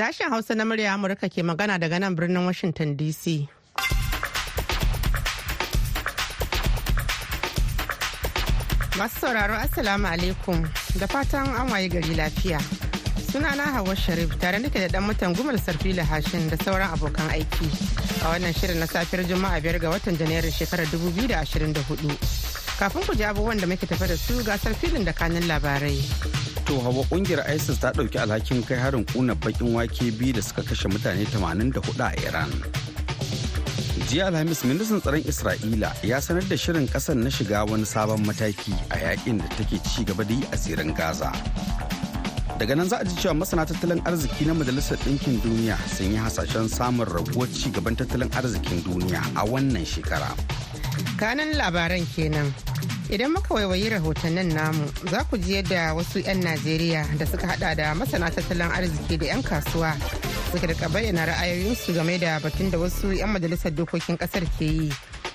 Sashen 0.00 0.30
Hausa 0.30 0.54
na 0.54 0.64
murya 0.64 0.94
Amurka 0.96 1.28
ke 1.28 1.44
magana 1.44 1.76
daga 1.78 2.00
nan 2.00 2.16
birnin 2.16 2.46
Washington 2.46 2.96
DC. 2.96 3.44
Masu 8.96 9.20
sauraro 9.20 9.60
Assalamu 9.60 10.08
alaikum 10.08 10.64
da 10.98 11.04
fatan 11.06 11.52
an 11.52 11.68
waye 11.68 11.90
gari 11.92 12.16
lafiya. 12.16 12.56
Sunana 13.28 13.68
Hauwa 13.76 13.94
Sharif 13.94 14.40
tare 14.40 14.56
nake 14.58 14.80
da 14.80 14.88
dan 14.88 15.02
mutan 15.04 15.36
gumal 15.36 15.60
sarfila 15.60 16.00
hashin 16.02 16.48
da 16.48 16.56
sauran 16.64 16.88
abokan 16.96 17.28
aiki 17.36 17.68
a 18.24 18.32
wannan 18.32 18.56
shirin 18.56 18.80
na 18.80 18.86
safiyar 18.86 19.28
Juma'a 19.28 19.60
biyar 19.60 19.78
ga 19.84 19.90
watan 19.92 20.16
Janairun 20.16 20.48
shekarar 20.50 20.86
2024. 20.96 22.16
Kafin 22.80 23.02
ku 23.04 23.12
ji 23.14 23.24
abubuwan 23.28 23.60
da 23.60 23.66
muke 23.66 23.84
tafe 23.86 24.08
da 24.08 24.16
su 24.16 24.40
gasar 24.48 24.72
filin 24.72 25.04
da 25.04 25.12
kanin 25.12 25.44
labarai. 25.44 26.49
To 26.70 26.78
hawa 26.78 27.02
ƙungiyar 27.10 27.42
ISIS 27.50 27.78
ta 27.82 27.90
ɗauki 27.90 28.14
alhakin 28.22 28.62
kai 28.62 28.78
harin 28.78 29.02
kuna 29.04 29.34
bakin 29.34 29.74
wake 29.74 30.10
biyu 30.14 30.32
da 30.32 30.40
suka 30.40 30.62
kashe 30.62 30.86
mutane 30.88 31.26
84 31.26 31.98
a 31.98 32.14
Iran. 32.28 32.50
Jiya 34.06 34.26
Alhamis 34.30 34.62
ministan 34.62 35.00
tsaron 35.02 35.18
Isra'ila 35.26 35.90
ya 36.06 36.20
sanar 36.22 36.46
da 36.48 36.54
shirin 36.54 36.86
ƙasar 36.86 37.16
na 37.18 37.26
shiga 37.28 37.66
wani 37.68 37.82
sabon 37.84 38.22
mataki 38.22 38.70
a 38.94 39.02
yaƙin 39.02 39.38
da 39.42 39.48
take 39.58 39.82
ci 39.82 40.04
gaba 40.06 40.22
da 40.24 40.30
yi 40.34 40.44
a 40.52 40.56
tsirin 40.56 40.94
Gaza. 40.94 41.32
Daga 42.62 42.76
nan 42.76 42.86
za 42.88 42.98
a 43.00 43.04
ji 43.04 43.16
cewa 43.18 43.34
masana 43.42 43.66
tattalin 43.66 43.98
arziki 44.06 44.46
na 44.46 44.54
Majalisar 44.54 44.96
Ɗinkin 45.02 45.42
Duniya 45.42 45.76
sun 45.90 46.12
yi 46.12 46.18
hasashen 46.22 46.68
samun 46.70 47.04
raguwar 47.10 47.50
ci 47.52 47.70
gaban 47.74 47.96
tattalin 47.98 48.30
arzikin 48.30 48.78
duniya 48.86 49.18
a 49.34 49.42
wannan 49.42 49.82
shekara. 49.82 50.30
Kanan 51.18 51.50
labaran 51.58 52.06
kenan. 52.14 52.54
Idan 53.10 53.34
muka 53.34 53.54
waiwayi 53.54 53.90
rahotannin 53.90 54.54
namu 54.54 54.86
za 55.10 55.26
ku 55.26 55.34
ji 55.34 55.58
yadda 55.58 55.94
wasu 55.98 56.22
'yan 56.22 56.46
Najeriya 56.46 57.02
da 57.18 57.26
suka 57.26 57.46
hada 57.46 57.74
da 57.74 57.90
masana 57.94 58.30
tattalin 58.30 58.70
arziki 58.70 59.18
da 59.18 59.26
'yan 59.34 59.42
kasuwa 59.42 59.98
suka 60.54 60.66
riƙa 60.70 60.86
bayyana 60.94 61.26
ra'ayoyinsu 61.26 61.90
game 61.90 62.18
da 62.22 62.38
batun 62.38 62.70
da 62.70 62.78
wasu 62.78 63.10
'yan 63.10 63.34
majalisar 63.34 63.74
dokokin 63.74 64.14
ƙasar 64.14 64.46
ke 64.54 64.62
yi 64.64 64.88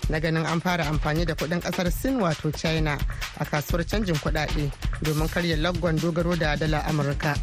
na 0.07 0.19
ganin 0.23 0.47
an 0.47 0.61
fara 0.63 0.87
amfani 0.87 1.25
da 1.27 1.35
kuɗin 1.35 1.59
ƙasar 1.59 1.91
sin 1.91 2.15
wato 2.23 2.47
china 2.55 2.95
a 3.39 3.43
kasuwar 3.43 3.83
canjin 3.83 4.15
kudade 4.23 4.71
domin 5.03 5.27
karya 5.27 5.57
laggon 5.59 5.99
dogaro 5.99 6.31
da 6.39 6.55
dala 6.55 6.79
amurka. 6.87 7.35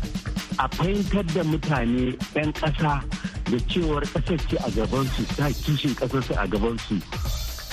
A 0.57 0.65
fahimtar 0.73 1.29
da 1.37 1.45
mutane 1.45 2.17
'yan 2.33 2.53
ƙasa 2.57 3.05
da 3.53 3.59
cewar 3.69 4.01
ƙasar 4.17 4.41
ce 4.49 4.57
a 4.57 4.69
gabansu 4.73 5.29
ta 5.37 5.53
kishin 5.53 5.93
ƙasarsu 5.93 6.33
a 6.41 6.49
gabansu. 6.49 6.97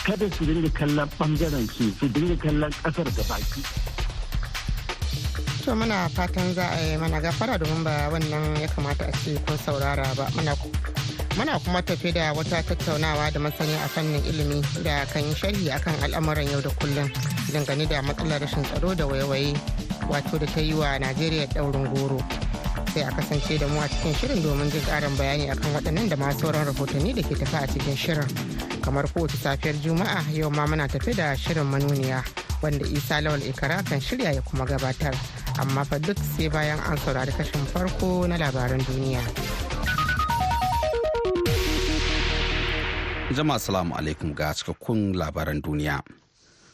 Kada 0.10 0.26
su 0.34 0.42
dinga 0.46 0.70
kallon 0.74 1.10
ɓangaren 1.20 1.68
su 1.70 1.84
su 2.00 2.08
dinga 2.10 2.36
kallon 2.42 2.72
ƙasar 2.84 3.06
da 3.14 3.24
baki. 3.30 3.62
To 5.64 5.76
muna 5.76 6.10
fatan 6.10 6.54
za 6.58 6.66
a 6.66 6.80
yi 6.82 6.98
mana 6.98 7.22
gafara 7.22 7.58
domin 7.62 7.84
ba 7.84 8.10
wannan 8.12 8.58
ya 8.60 8.68
kamata 8.74 9.06
a 9.06 9.12
ce 9.22 9.38
kun 9.46 9.58
saurara 9.58 10.10
ba. 10.18 10.26
Muna 11.38 11.60
kuma 11.64 11.82
tafi 11.84 12.12
da 12.12 12.34
wata 12.34 12.64
tattaunawa 12.66 13.30
da 13.32 13.40
masani 13.40 13.76
a 13.78 13.88
fannin 13.88 14.24
ilimi 14.26 14.62
da 14.84 15.06
kan 15.06 15.22
yi 15.24 15.34
sharhi 15.36 15.70
akan 15.70 15.94
al'amuran 16.02 16.50
yau 16.50 16.62
da 16.62 16.70
kullum 16.82 17.06
dangane 17.54 17.86
da 17.88 18.02
matsalar 18.02 18.42
rashin 18.42 18.64
tsaro 18.66 18.96
da 18.96 19.06
waiwaye 19.06 19.54
wato 20.10 20.40
da 20.40 20.46
ta 20.48 20.60
yi 20.60 20.74
wa 20.74 20.98
najeriya 20.98 21.46
daurin 21.54 21.86
goro. 21.94 22.18
Sai 22.94 23.04
a 23.06 23.12
kasance 23.14 23.60
da 23.60 23.68
mu 23.68 23.78
a 23.80 23.86
cikin 23.88 24.14
shirin 24.18 24.42
domin 24.42 24.72
jin 24.74 24.82
karin 24.90 25.14
bayani 25.16 25.52
akan 25.54 25.70
waɗannan 25.78 26.10
da 26.10 26.16
masu 26.18 26.40
sauran 26.50 26.66
rahotanni 26.66 27.14
da 27.14 27.22
ke 27.22 27.36
tafi 27.38 27.56
a 27.62 27.68
cikin 27.70 27.96
shirin. 27.96 28.59
Kamar 28.90 29.06
kowace 29.14 29.38
safiyar 29.38 29.76
juma'a 29.86 30.26
yau 30.34 30.50
ma 30.50 30.66
muna 30.66 30.88
tafi 30.90 31.14
da 31.14 31.38
shirin 31.38 31.64
manuniya 31.70 32.24
wanda 32.62 32.88
isa 32.90 33.22
lawal 33.22 33.38
ikara 33.46 33.86
kan 33.86 34.02
shirya 34.02 34.34
ya 34.34 34.42
kuma 34.42 34.66
gabatar. 34.66 35.14
Amma 35.62 35.86
fa 35.86 36.00
duk 36.02 36.18
sai 36.18 36.50
bayan 36.50 36.80
an 36.90 36.98
saurari 36.98 37.30
kashin 37.38 37.62
farko 37.70 38.26
na 38.26 38.34
labaran 38.42 38.82
duniya. 38.82 39.22
Jama'a 43.38 43.60
salamu 43.62 43.94
alaikum 43.94 44.34
ga 44.34 44.58
cikakkun 44.58 45.14
labaran 45.14 45.62
duniya. 45.62 46.02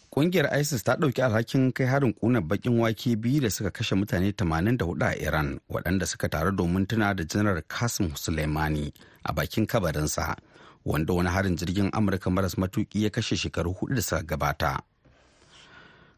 Kungiyar 0.07 0.47
ISIS 0.55 0.87
ta 0.87 0.95
ɗauki 0.95 1.19
alhakin 1.19 1.75
kai 1.75 1.83
harin 1.91 2.13
kuna 2.15 2.39
bakin 2.39 2.79
wake 2.79 3.19
biyu 3.19 3.41
da 3.43 3.49
suka 3.51 3.71
kashe 3.75 3.91
mutane 3.99 4.31
84 4.31 5.03
a 5.03 5.19
Iran 5.19 5.59
waɗanda 5.67 6.07
suka 6.07 6.29
taru 6.31 6.55
domin 6.55 6.87
tuna 6.87 7.11
da 7.13 7.27
janar 7.27 7.59
Qasim 7.67 8.15
Soleimani 8.15 8.93
a 9.27 9.33
bakin 9.35 9.67
kabarinsa. 9.67 10.39
Wanda 10.85 11.13
wani 11.13 11.29
harin 11.29 11.55
jirgin 11.57 11.89
Amurka 11.93 12.29
maras 12.29 12.55
matuki 12.57 13.03
ya 13.03 13.09
kashe 13.09 13.35
shekaru 13.35 13.73
huɗu 13.73 13.95
da 13.95 14.01
suka 14.01 14.23
gabata. 14.23 14.79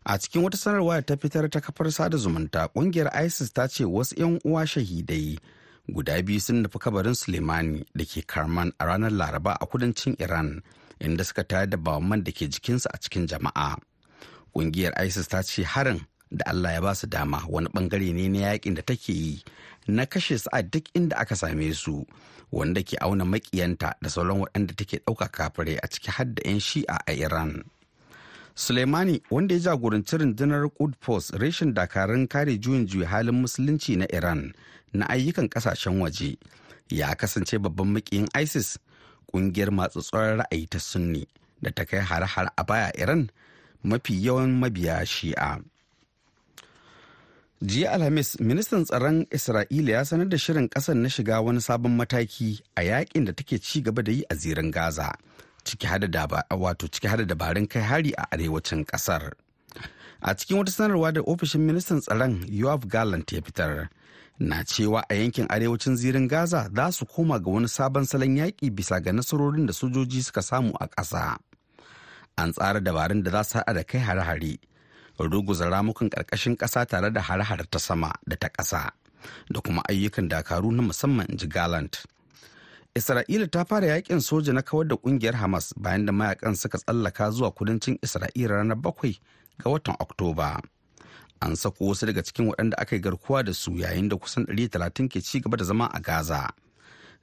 A 0.05 0.17
cikin 0.19 0.43
wata 0.43 0.57
sanarwa 0.57 1.01
ta 1.05 1.15
fitar 1.17 1.49
ta 1.49 1.59
kafar 1.59 1.91
sada 1.91 2.17
zumunta 2.17 2.67
ƙungiyar 2.75 3.09
ISIS 3.25 3.51
ta 3.53 3.67
ce 3.67 3.83
wasu 3.85 4.15
'yan 4.17 4.39
uwa 4.45 4.65
shahidai 4.67 5.37
guda 5.89 6.21
biyu 6.23 6.39
sun 6.39 6.63
nufi 6.63 6.79
kabarin 6.79 7.15
Soleimani 7.15 7.85
da 7.95 8.05
ke 8.05 8.21
Karman 8.27 8.71
a 8.79 8.85
ranar 8.85 9.11
Laraba 9.11 9.57
a 9.59 9.65
kudancin 9.65 10.15
Iran. 10.19 10.61
inda 10.99 11.23
suka 11.23 11.43
tayar 11.43 11.69
da 11.69 11.77
bawaman 11.77 12.23
da 12.23 12.31
ke 12.31 12.47
jikinsu 12.49 12.89
a 12.93 12.97
cikin 12.97 13.27
jama'a 13.27 13.77
ƙungiyar 14.53 14.93
isis 15.05 15.27
ta 15.27 15.41
ce 15.43 15.63
harin 15.63 16.01
da 16.31 16.43
allah 16.51 16.73
ya 16.73 16.81
ba 16.81 16.95
su 16.95 17.07
dama. 17.07 17.43
Wani 17.49 17.67
ɓangare 17.69 18.13
ne 18.13 18.27
na 18.29 18.39
yaƙin 18.51 18.75
da 18.75 18.81
take 18.81 19.09
yi 19.13 19.43
na 19.87 20.05
kashe 20.05 20.37
su 20.39 20.49
a 20.51 20.63
duk 20.63 20.83
inda 20.93 21.15
aka 21.17 21.35
same 21.35 21.73
su 21.73 22.05
wanda 22.51 22.83
ke 22.83 22.97
auna 23.01 23.25
makiyanta 23.25 23.93
da 24.01 24.09
sauran 24.09 24.39
waɗanda 24.43 24.75
take 24.75 24.99
ɗauka 25.05 25.27
kafirai 25.31 25.77
a 25.83 25.87
ciki 25.87 26.09
har 26.11 26.25
da 26.25 26.41
'yan 26.45 26.59
shi'a 26.59 26.97
a 27.07 27.13
iran. 27.13 27.63
Suleimani 28.57 29.21
wanda 29.31 29.53
ya 29.55 29.59
jagoranci 29.61 30.17
rundunar 30.17 30.69
Quds 30.69 31.29
reshen 31.37 31.73
dakarun 31.73 32.27
kare 32.27 32.57
juyin 32.57 32.87
juya 32.87 33.07
halin 33.07 33.41
musulunci 33.41 33.95
na 33.97 34.05
Iran 34.09 34.53
na 34.93 35.05
ayyukan 35.09 35.45
ƙasashen 35.49 36.01
waje 36.01 36.37
ya 36.89 37.13
kasance 37.15 37.57
babban 37.61 37.87
makiyin 37.93 38.25
ISIS 38.33 38.79
ƙungiyar 39.29 39.69
masu 39.71 40.01
tsoron 40.01 40.41
ra'ayi 40.41 40.65
ta 40.69 40.79
sunni 40.79 41.27
da 41.61 41.69
ta 41.71 41.85
kai 41.85 41.99
har-har 42.01 42.49
a 42.57 42.63
baya 42.63 42.89
iran 42.97 43.29
mafi 43.85 44.17
yawan 44.25 44.57
mabiya 44.59 45.05
shi'a. 45.05 45.61
Jiya 47.61 47.91
alhamis 47.91 48.39
ministan 48.39 48.83
tsaron 48.85 49.25
isra'ila 49.31 49.91
ya 49.91 50.05
sanar 50.05 50.29
da 50.29 50.37
shirin 50.37 50.69
ƙasar 50.69 50.95
na 50.95 51.09
shiga 51.09 51.41
wani 51.41 51.61
sabon 51.61 51.95
mataki 51.97 52.61
a 52.75 52.81
yaƙin 52.81 53.25
da 53.25 53.33
take 53.33 53.59
ci 53.59 53.81
gaba 53.81 54.03
da 54.03 54.11
yi 54.11 54.23
a 54.29 54.35
zirin 54.35 54.71
gaza 54.71 55.13
ciki 55.63 55.87
hada 55.87 56.07
dabarun 57.25 57.67
kai 57.69 57.81
hari 57.81 58.13
a 58.17 58.27
arewacin 58.31 58.85
ƙasar 58.85 59.31
a 60.21 60.35
cikin 60.35 60.57
wata 60.57 60.71
sanarwa 60.71 61.11
da 61.13 61.21
ofishin 61.21 61.61
ministan 61.65 61.99
tsaron 62.01 62.45
yoav 62.49 62.87
gallant 62.87 63.31
ya 63.31 63.41
fitar 63.41 63.89
na 64.39 64.63
cewa 64.63 65.03
a 65.09 65.13
yankin 65.15 65.45
arewacin 65.49 65.95
zirin 65.95 66.27
gaza 66.27 66.69
za 66.75 66.91
su 66.91 67.05
koma 67.05 67.39
ga 67.39 67.51
wani 67.51 67.67
sabon 67.67 68.05
salon 68.05 68.37
yaƙi 68.37 68.69
bisa 68.71 68.99
ga 69.01 69.11
nasarorin 69.11 69.65
da 69.65 69.73
sojoji 69.73 70.21
suka 70.23 70.41
samu 70.41 70.73
a 70.79 70.87
ƙasa. 70.87 71.37
An 72.37 72.51
tsara 72.53 72.79
dabarun 72.79 73.23
da 73.23 73.31
za 73.31 73.43
su 73.43 73.57
haɗa 73.57 73.73
da 73.73 73.83
kai 73.83 73.99
hare-hare 73.99 74.57
ruguza 75.23 75.69
ramukan 75.69 76.09
ƙarƙashin 76.09 76.55
ƙasa 76.57 76.85
tare 76.85 77.11
da 77.11 77.21
hare-hare 77.21 77.65
ta 77.69 77.79
sama 77.79 78.13
da 78.27 78.35
ta 78.35 78.49
ƙasa 78.49 78.91
da 79.51 79.61
kuma 79.61 79.81
ayyukan 79.89 80.29
dakaru 80.29 80.71
na 80.71 80.81
musamman 80.83 81.27
ji 81.37 81.47
galant 81.47 82.05
isra'ila 82.95 83.47
ta 83.51 83.63
fara 83.65 83.87
yaƙin 83.87 84.21
soja 84.21 84.53
na 84.53 84.61
kawar 84.61 84.87
da 84.87 84.95
ƙungiyar 84.95 85.33
hamas 85.35 85.73
bayan 85.77 86.05
da 86.05 86.13
mayaƙan 86.13 86.55
suka 86.55 86.77
tsallaka 86.77 87.31
zuwa 87.31 87.51
kudancin 87.51 87.97
isra'ila 88.01 88.49
ranar 88.61 88.77
bakwai 88.81 89.17
ga 89.63 89.69
watan 89.69 89.95
oktoba. 89.99 90.61
An 91.41 91.55
sako 91.55 91.85
wasu 91.85 92.05
daga 92.05 92.21
cikin 92.23 92.47
waɗanda 92.49 92.73
aka 92.77 92.95
yi 92.95 93.01
garkuwa 93.01 93.43
da 93.43 93.53
su 93.53 93.71
yayin 93.77 94.09
da 94.09 94.15
kusan 94.17 94.43
130 94.45 95.07
ke 95.09 95.21
ci 95.21 95.39
gaba 95.39 95.57
da 95.57 95.63
zama 95.65 95.85
a 95.93 95.99
gaza. 95.99 96.49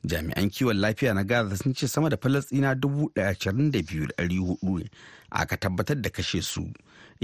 Jami'an 0.07 0.51
kiwon 0.51 0.77
lafiya 0.81 1.15
na 1.15 1.23
gaza 1.25 1.57
sun 1.57 1.75
ce 1.75 1.87
sama 1.89 2.09
da 2.11 2.17
falastina 2.17 2.75
122,400 2.75 4.89
aka 5.31 5.57
tabbatar 5.57 5.97
da 6.01 6.11
kashe 6.11 6.43
su 6.43 6.71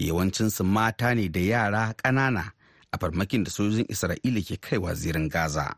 yawancinsu 0.06 0.64
mata 0.64 1.14
ne 1.14 1.28
da 1.28 1.40
yara 1.40 1.94
ƙanana 2.02 2.52
a 2.92 2.98
farmakin 2.98 3.44
da 3.44 3.50
sojojin 3.50 3.86
isra'ila 3.88 4.40
ke 4.42 4.56
kaiwa 4.60 4.94
zirin 4.94 5.28
gaza. 5.28 5.74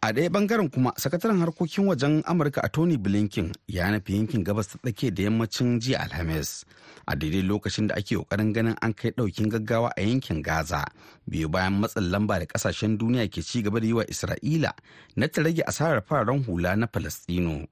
A 0.00 0.12
ɗaya 0.12 0.28
ɓangaren 0.30 0.70
kuma 0.70 0.92
sakataren 0.96 1.40
harkokin 1.40 1.86
wajen 1.86 2.22
amurka 2.26 2.60
a 2.62 2.68
tony 2.68 2.96
blinken 2.96 3.52
ya 3.66 3.90
nufi 3.90 4.14
yankin 4.14 4.44
gabas 4.44 4.68
ta 4.68 4.78
tsakiya 4.78 5.10
da 5.14 5.22
yammacin 5.22 5.80
jiya 5.80 5.98
alhamis 6.06 6.64
a 7.06 7.16
daidai 7.16 7.42
lokacin 7.42 7.86
da 7.88 7.94
ake 7.94 8.14
ƙoƙarin 8.16 8.52
ganin 8.54 8.76
an 8.82 8.94
kai 8.94 9.10
ɗaukin 9.10 9.48
gaggawa 9.50 9.90
a 9.96 10.02
yankin 10.02 10.42
gaza. 10.42 10.84
Biyu 11.26 11.48
bayan 11.48 11.80
matsin 11.80 12.10
lamba 12.10 12.38
da 12.38 12.46
ƙasashen 12.46 12.96
duniya 12.98 13.26
ke 13.30 13.42
ci 13.42 13.62
gaba 13.62 13.80
da 13.80 13.86
yi 13.86 13.92
wa 13.92 14.04
isra'ila 14.04 14.70
na 15.16 15.26
ta 15.26 15.42
rage 15.42 15.62
asarar 15.66 16.02
fararen 16.06 16.44
hula 16.46 16.76
na 16.76 16.86
falastino 16.86 17.66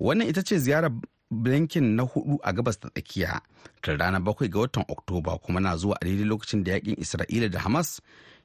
wannan 0.00 0.28
ita 0.28 0.42
ce 0.42 0.58
ziyarar 0.58 0.90
blinken 1.32 1.96
na 1.96 2.02
huɗu 2.02 2.38
a 2.42 2.52
gabas 2.52 2.76
ta 2.80 2.88
tsakiya 2.94 3.40
ta 3.82 3.96
ranar 3.96 4.22
bakwai 4.22 4.48
ga 4.52 4.58
watan 4.60 4.84
oktoba 4.88 5.38
kuma 5.38 5.60
na 5.60 5.76
zuwa 5.76 5.96
a 6.00 6.04
daidai 6.04 6.24
lokacin 6.24 6.64
da 6.64 6.72
yaƙin 6.72 6.96
isra'ila 7.00 7.48
da 7.50 7.58
hamas 7.60 8.00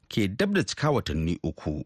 ke 0.10 0.28
dab 0.28 0.54
da 0.56 0.64
cika 0.64 0.92
watanni 0.92 1.38
uku 1.44 1.84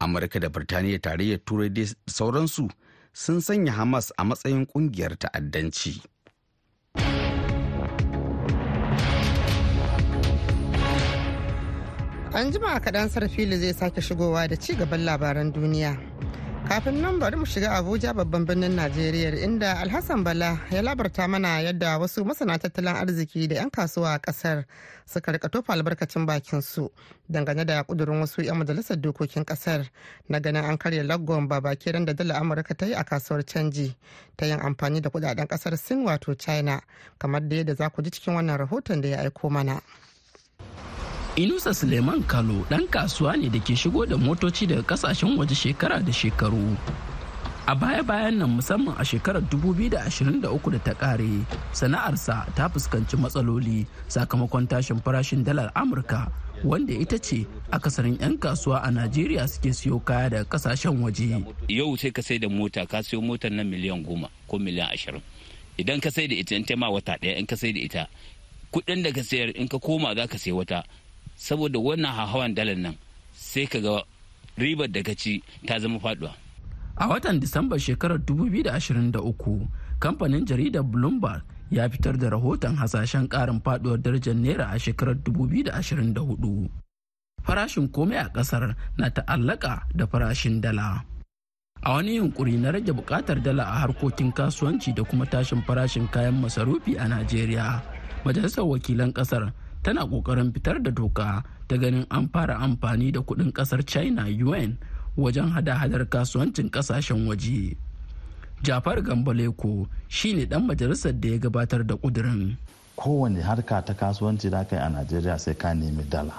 amurka 0.00 0.40
da 0.40 0.48
birtaniya 0.48 0.98
tarayyar 0.98 1.40
turai 1.44 1.68
da 1.70 1.82
sauransu 2.06 2.68
sun 3.12 3.40
sanya 3.40 3.72
hamas 3.72 4.12
a 4.16 4.24
matsayin 4.24 4.66
ƙungiyar 4.66 5.18
ta'addanci 5.18 6.02
An 12.38 12.52
jima 12.52 12.78
kaɗan 12.80 13.08
sarfili 13.08 13.56
zai 13.58 13.72
sake 13.74 14.00
shigowa 14.00 14.48
da 14.48 14.56
ci 14.56 14.74
gaban 14.76 15.04
labaran 15.04 15.52
duniya. 15.52 15.96
Kafin 16.68 17.00
nan 17.00 17.18
bari 17.18 17.36
mu 17.36 17.46
shiga 17.46 17.70
Abuja 17.80 18.12
babban 18.14 18.44
birnin 18.44 18.76
Najeriya 18.76 19.40
inda 19.44 19.80
Alhassan 19.80 20.22
Bala 20.24 20.58
ya 20.70 20.82
labarta 20.82 21.28
mana 21.28 21.60
yadda 21.60 21.98
wasu 21.98 22.24
masana 22.24 22.58
tattalin 22.58 22.96
arziki 22.96 23.48
da 23.48 23.54
'yan 23.56 23.70
kasuwa 23.70 24.12
a 24.14 24.18
ƙasar 24.18 24.64
suka 25.06 25.32
riƙa 25.32 25.48
tofa 25.50 25.72
albarkacin 25.72 26.26
bakin 26.26 26.60
su 26.62 26.90
dangane 27.30 27.64
da 27.64 27.82
kudurin 27.84 28.20
wasu 28.20 28.42
'yan 28.42 28.56
majalisar 28.58 28.96
dokokin 29.00 29.44
ƙasar 29.44 29.88
na 30.28 30.38
ganin 30.40 30.64
an 30.64 30.76
karya 30.78 31.02
laggon 31.04 31.48
babakiran 31.48 32.04
da 32.04 32.12
dala 32.12 32.34
Amurka 32.34 32.76
ta 32.76 32.86
yi 32.86 32.92
a 32.94 33.02
kasuwar 33.04 33.42
canji 33.46 33.96
ta 34.36 34.44
yin 34.46 34.60
amfani 34.60 35.00
da 35.00 35.08
kuɗaɗen 35.10 35.46
ƙasar 35.48 35.76
Sin 35.78 36.04
wato 36.04 36.34
China 36.34 36.82
kamar 37.18 37.48
da 37.48 37.56
yadda 37.56 37.74
za 37.76 37.88
ku 37.88 38.02
ji 38.02 38.10
cikin 38.10 38.34
wannan 38.34 38.58
rahoton 38.58 39.00
da 39.00 39.08
ya 39.08 39.18
aiko 39.24 39.50
mana. 39.50 39.80
Inusa 41.38 41.70
Suleiman 41.74 42.18
Kalo 42.26 42.66
ɗan 42.70 42.88
kasuwa 42.90 43.36
ne 43.38 43.48
da 43.48 43.60
ke 43.62 43.76
shigo 43.76 44.02
da 44.04 44.16
motoci 44.18 44.66
daga 44.66 44.82
ƙasashen 44.82 45.38
waje 45.38 45.54
shekara 45.54 46.02
da 46.02 46.10
shekaru. 46.10 46.74
A 47.64 47.76
baya-bayan 47.76 48.38
nan 48.42 48.50
musamman 48.58 48.98
a 48.98 49.04
shekarar 49.06 49.42
2023 49.46 50.42
da 50.42 50.78
ta 50.82 50.94
ƙare, 50.98 51.46
sana'arsa 51.72 52.42
ta 52.56 52.66
fuskanci 52.68 53.14
matsaloli 53.14 53.86
sakamakon 54.10 54.66
tashin 54.66 54.98
farashin 55.00 55.44
dalar 55.46 55.70
Amurka 55.78 56.26
wanda 56.64 56.90
ita 56.92 57.14
ce 57.22 57.46
akasarin 57.70 58.18
'yan 58.18 58.34
kasuwa 58.36 58.82
a 58.82 58.90
Najeriya 58.90 59.46
suke 59.46 59.70
siyo 59.70 60.02
kaya 60.04 60.30
daga 60.42 60.44
ƙasashen 60.58 60.98
waje. 60.98 61.38
Yau 61.70 61.94
sai 61.94 62.10
ka 62.10 62.18
sai 62.20 62.38
da 62.42 62.48
mota 62.48 62.82
ka 62.84 62.98
siyo 62.98 63.22
motar 63.22 63.52
nan 63.54 63.70
miliyan 63.70 64.02
goma 64.02 64.26
ko 64.50 64.58
miliyan 64.58 64.90
ashirin. 64.90 65.22
Idan 65.78 66.02
ka 66.02 66.10
sai 66.10 66.26
da 66.26 66.34
ita 66.34 66.56
in 66.58 66.66
ma 66.76 66.90
wata 66.90 67.14
ɗaya 67.14 67.38
in 67.38 67.46
ka 67.46 67.54
sai 67.54 67.70
da 67.70 67.78
ita 67.78 68.08
kuɗin 68.72 69.02
da 69.02 69.12
ka 69.12 69.22
sayar 69.22 69.50
in 69.56 69.68
ka 69.68 69.78
koma 69.78 70.14
za 70.14 70.26
ka 70.26 70.36
sai 70.38 70.52
wata 70.52 70.82
saboda 71.38 71.78
wannan 71.78 72.10
hawan 72.10 72.54
dalar 72.54 72.74
nan 72.76 72.98
sai 73.32 73.66
ka 73.70 73.78
ga 73.78 74.02
ribar 74.58 74.90
da 74.90 75.00
ka 75.06 75.14
ci 75.14 75.38
ta 75.66 75.78
zama 75.78 75.98
faɗuwa. 76.02 76.34
A 76.98 77.06
watan 77.06 77.38
Disambar 77.38 77.78
shekarar 77.78 78.18
2023, 78.26 79.22
kamfanin 80.02 80.42
jaridar 80.42 80.82
Bloomberg 80.82 81.46
ya 81.70 81.86
fitar 81.86 82.18
da 82.18 82.34
rahoton 82.34 82.74
hasashen 82.74 83.30
karin 83.30 83.62
faduwar 83.62 84.02
darajar 84.02 84.34
naira 84.34 84.74
a 84.74 84.78
shekarar 84.82 85.14
2024. 85.22 86.66
Farashin 87.46 87.86
komai 87.88 88.18
a 88.18 88.26
ƙasar 88.34 88.74
na 88.98 89.08
ta'allaka 89.14 89.86
da 89.94 90.10
farashin 90.10 90.58
dala. 90.60 91.06
A 91.86 91.94
wani 91.94 92.18
yunkuri 92.18 92.58
na 92.58 92.74
rage 92.74 92.90
buƙatar 92.90 93.38
dala 93.46 93.62
a 93.70 93.86
harkokin 93.86 94.34
kasuwanci 94.34 94.90
da 94.90 95.04
kuma 95.06 95.22
tashin 95.24 95.62
farashin 95.62 96.10
kayan 96.10 96.34
masarufi 96.42 96.98
a 96.98 97.06
Najeriya, 97.06 97.78
Majalisar 98.26 98.66
Wakilan 98.66 99.14
ƙasar 99.14 99.54
tana 99.82 100.06
ƙoƙarin 100.06 100.52
fitar 100.52 100.82
da 100.82 100.90
doka 100.90 101.42
ta 101.68 101.76
ganin 101.76 102.06
an 102.10 102.28
fara 102.28 102.56
amfani 102.58 103.12
da 103.12 103.20
kuɗin 103.20 103.52
ƙasar 103.52 103.84
china 103.86 104.28
yuan 104.28 104.78
wajen 105.16 105.50
hada-hadar 105.50 106.06
kasuwancin 106.08 106.70
ƙasashen 106.70 107.26
waje. 107.26 107.76
Jafar 108.62 108.98
gambaleko 109.02 109.86
shine 110.08 110.46
dan 110.46 110.66
majalisar 110.66 111.12
da 111.20 111.28
ya 111.28 111.38
gabatar 111.38 111.86
da 111.86 111.94
kudirin. 111.96 112.56
Kowane 112.96 113.40
harka 113.42 113.82
ta 113.84 113.94
kasuwanci 113.94 114.50
da 114.50 114.64
kai 114.64 114.78
a 114.78 114.88
najeriya 114.88 115.38
sai 115.38 115.54
ka 115.54 115.72
nemi 115.74 116.02
dala. 116.10 116.34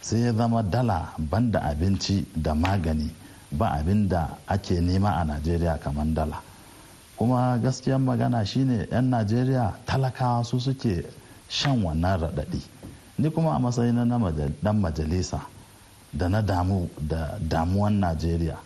Sai 0.00 0.20
ya 0.24 0.32
zama 0.32 0.62
dala 0.62 1.12
banda 1.18 1.60
abinci 1.60 2.24
da 2.36 2.54
magani 2.54 3.10
ba 3.52 3.76
abin 3.76 4.08
da 4.08 4.38
ake 4.48 4.80
nema 4.80 5.10
a 5.20 5.24
najeriya 5.24 5.78
kamar 5.80 6.06
dala. 6.14 6.40
Kuma 7.16 7.58
gaskiyan 7.62 8.00
magana 8.04 8.44
shine 8.46 8.88
'yan 8.90 9.10
najeriya 9.10 9.74
talakawa 9.86 10.44
su 10.44 10.58
suke 10.58 11.04
shan 11.58 11.76
wannan 11.84 12.16
raɗaɗi. 12.22 12.60
Ni 13.18 13.28
kuma 13.30 13.50
a 13.54 13.58
matsayin 13.62 13.94
na 13.94 14.18
dan 14.62 14.76
majalisa 14.82 15.40
da 16.18 16.26
na 16.28 16.40
damu 16.42 16.88
da 17.10 17.20
damuwan 17.50 17.94
najeriya 18.02 18.56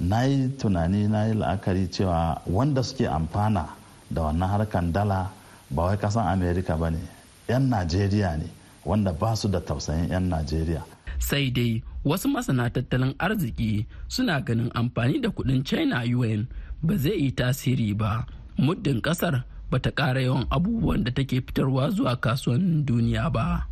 na 0.00 0.22
yi 0.22 0.48
tunani 0.58 1.08
na 1.08 1.26
yi 1.26 1.34
la'akari 1.34 1.84
cewa 1.94 2.40
wanda 2.46 2.82
suke 2.82 3.06
amfana 3.18 3.64
da 4.10 4.22
wannan 4.22 4.48
harkan 4.52 4.92
dala 4.94 5.30
ba 5.70 5.82
wai 5.86 5.96
kasan 6.02 6.26
amerika 6.34 6.74
ba 6.80 6.88
ne 6.90 7.02
'yan 7.48 7.64
najeriya 7.72 8.30
ne 8.40 8.46
wanda 8.86 9.12
ba 9.12 9.34
su 9.36 9.46
da 9.48 9.60
tausayin 9.60 10.08
'yan 10.10 10.24
najeriya. 10.32 10.82
Sai 11.18 11.50
dai 11.56 11.82
wasu 12.08 12.26
masana 12.34 12.70
tattalin 12.74 13.14
arziki 13.18 13.86
suna 14.14 14.40
ganin 14.46 14.70
amfani 14.80 15.16
da 15.22 15.28
kuɗin 15.36 15.62
china 15.68 15.98
yuan 16.12 16.46
ba 16.86 16.94
zai 17.04 17.18
yi 17.22 17.30
tasiri 17.38 17.94
ba. 18.00 18.26
Muddin 18.60 19.00
ƙasar 19.00 19.42
bata 19.70 19.90
ƙara 19.90 20.20
yawan 20.22 20.46
abubuwan 20.50 21.04
da 21.04 21.10
take 21.10 21.40
fitarwa 21.40 21.90
zuwa 21.90 22.16
kasuwannin 22.16 22.84
duniya 22.84 23.30
ba. 23.32 23.66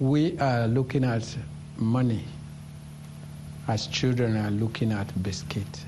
We 0.00 0.36
are 0.38 0.66
looking 0.68 1.04
at 1.04 1.24
money 1.78 2.20
as 3.68 3.86
children 3.86 4.36
are 4.36 4.50
looking 4.50 4.92
at 4.92 5.06
biscuit. 5.22 5.86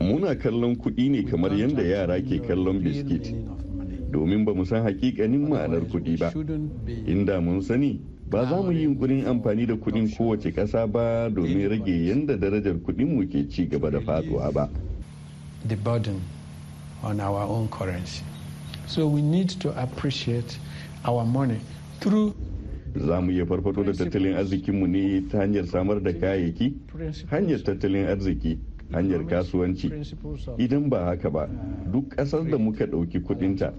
Muna 0.00 0.34
kallon 0.38 0.76
kuɗi 0.76 1.10
ne 1.10 1.22
kamar 1.22 1.50
yadda 1.54 1.82
yara 1.82 2.20
ke 2.22 2.40
kallon 2.46 2.80
biskit. 2.82 3.34
Domin 4.10 4.44
ba 4.44 4.54
mu 4.54 4.64
san 4.64 4.82
hakikanin 4.84 5.48
ma'anar 5.48 5.82
kuɗi 5.90 6.18
ba. 6.18 6.30
Inda 7.06 7.40
mun 7.42 7.62
sani 7.62 8.00
ba 8.30 8.46
za 8.46 8.62
mu 8.62 8.70
yi 8.72 8.84
yunkurin 8.86 9.26
amfani 9.26 9.66
da 9.66 9.74
kuɗin 9.74 10.08
kowace 10.16 10.50
ƙasa 10.54 10.86
ba 10.90 11.28
domin 11.30 11.68
rage 11.68 11.90
yadda 12.06 12.36
darajar 12.38 12.74
kuɗinmu 12.78 13.28
ke 13.30 13.48
ci 13.50 13.66
gaba 13.66 13.90
da 13.90 13.98
faɗuwa 14.00 14.52
ba. 14.52 14.68
The 15.68 15.76
burden 15.76 16.20
on 17.02 17.20
our 17.20 17.42
own 17.46 17.68
currency. 17.68 18.22
So 18.92 19.06
we 19.06 19.22
need 19.22 19.48
to 19.64 19.70
appreciate 19.82 20.58
our 21.08 21.24
money 21.24 21.60
through 22.00 22.34
za 22.96 23.20
mu 23.20 23.30
iya 23.32 23.46
farfato 23.46 23.82
da 23.84 23.92
tattalin 23.92 24.34
arzikinmu 24.36 24.86
ne 24.86 25.20
ta 25.30 25.38
hanyar 25.38 25.66
samar 25.66 26.02
da 26.02 26.12
kayayyaki 26.12 26.74
hanyar 27.30 27.62
tattalin 27.64 28.04
arziki 28.06 28.58
hanyar 28.92 29.24
kasuwanci. 29.26 29.88
idan 30.58 30.90
ba 30.90 31.04
haka 31.04 31.30
ba 31.30 31.48
duk 31.92 32.08
ƙasar 32.16 32.50
da 32.50 32.58
muka 32.58 32.84
ɗauki 32.86 33.20
kudinta 33.22 33.72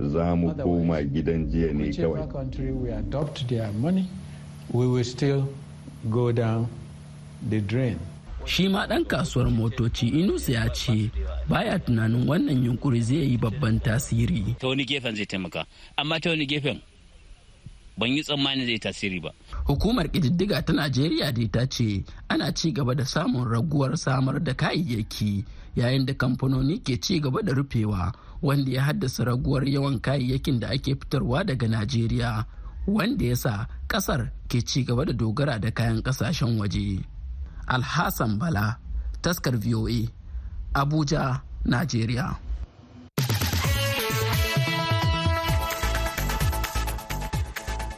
za 0.00 0.34
mu 0.34 0.54
koma 0.56 1.02
gidan 1.02 1.44
jiya 1.50 1.72
ne 1.74 1.90
kawai. 1.92 2.24
Shi 8.46 8.68
ma 8.68 8.86
ɗan 8.86 9.04
kasuwar 9.04 9.50
motoci 9.50 10.08
inusa 10.08 10.52
ya 10.52 10.68
ce 10.72 11.10
baya 11.48 11.78
tunanin 11.78 12.28
wannan 12.28 12.64
yunkuri 12.64 13.00
zai 13.02 13.30
yi 13.30 13.36
babban 13.38 13.80
tasiri 13.80 14.54
ta 14.60 14.68
wani 14.68 14.84
gefen 14.84 15.16
zai 15.16 15.26
taimaka 15.26 15.66
amma 15.96 16.20
ta 16.20 16.30
wani 16.30 16.46
gefen 16.46 16.80
ban 17.98 18.10
yi 18.12 18.22
tsammanin 18.22 18.66
zai 18.66 18.78
tasiri 18.78 19.20
ba 19.20 19.30
hukumar 19.64 20.06
ƙididdiga 20.10 20.62
ta 20.64 20.72
najeriya 20.72 21.32
dai 21.32 21.48
ta 21.48 21.66
ce 21.66 22.04
ana 22.28 22.52
ci 22.52 22.72
gaba 22.72 22.94
da 22.94 23.04
samun 23.04 23.48
raguwar 23.48 23.96
samar 23.96 24.42
da 24.42 24.54
kayayyaki 24.54 25.44
yayin 25.76 26.06
da 26.06 26.14
kamfanoni 26.14 26.78
ke 26.82 27.00
ci 27.00 27.20
gaba 27.20 27.42
da 27.42 27.52
rufewa 27.52 28.12
wanda 28.42 28.70
ya 28.70 28.82
haddasa 28.82 29.24
raguwar 29.24 29.64
yawan 29.68 30.00
kayayyakin 30.00 30.60
da 30.60 30.68
ake 30.68 30.94
fitarwa 30.94 31.44
daga 31.44 31.68
najeriya 31.68 32.44
wanda 32.86 33.24
ya 33.24 33.36
sa 33.36 33.66
ƙasar 33.88 34.30
ke 34.48 34.60
ci 34.62 34.84
gaba 34.84 35.04
da 35.04 35.12
dogara 35.12 35.58
da 35.58 35.70
kayan 35.70 36.02
ƙasashen 36.02 36.58
waje. 36.60 37.13
Alhassan 37.68 38.38
Bala, 38.38 38.76
taskar 39.22 39.56
VOA, 39.56 40.08
Abuja, 40.74 41.40
Najeriya. 41.64 42.36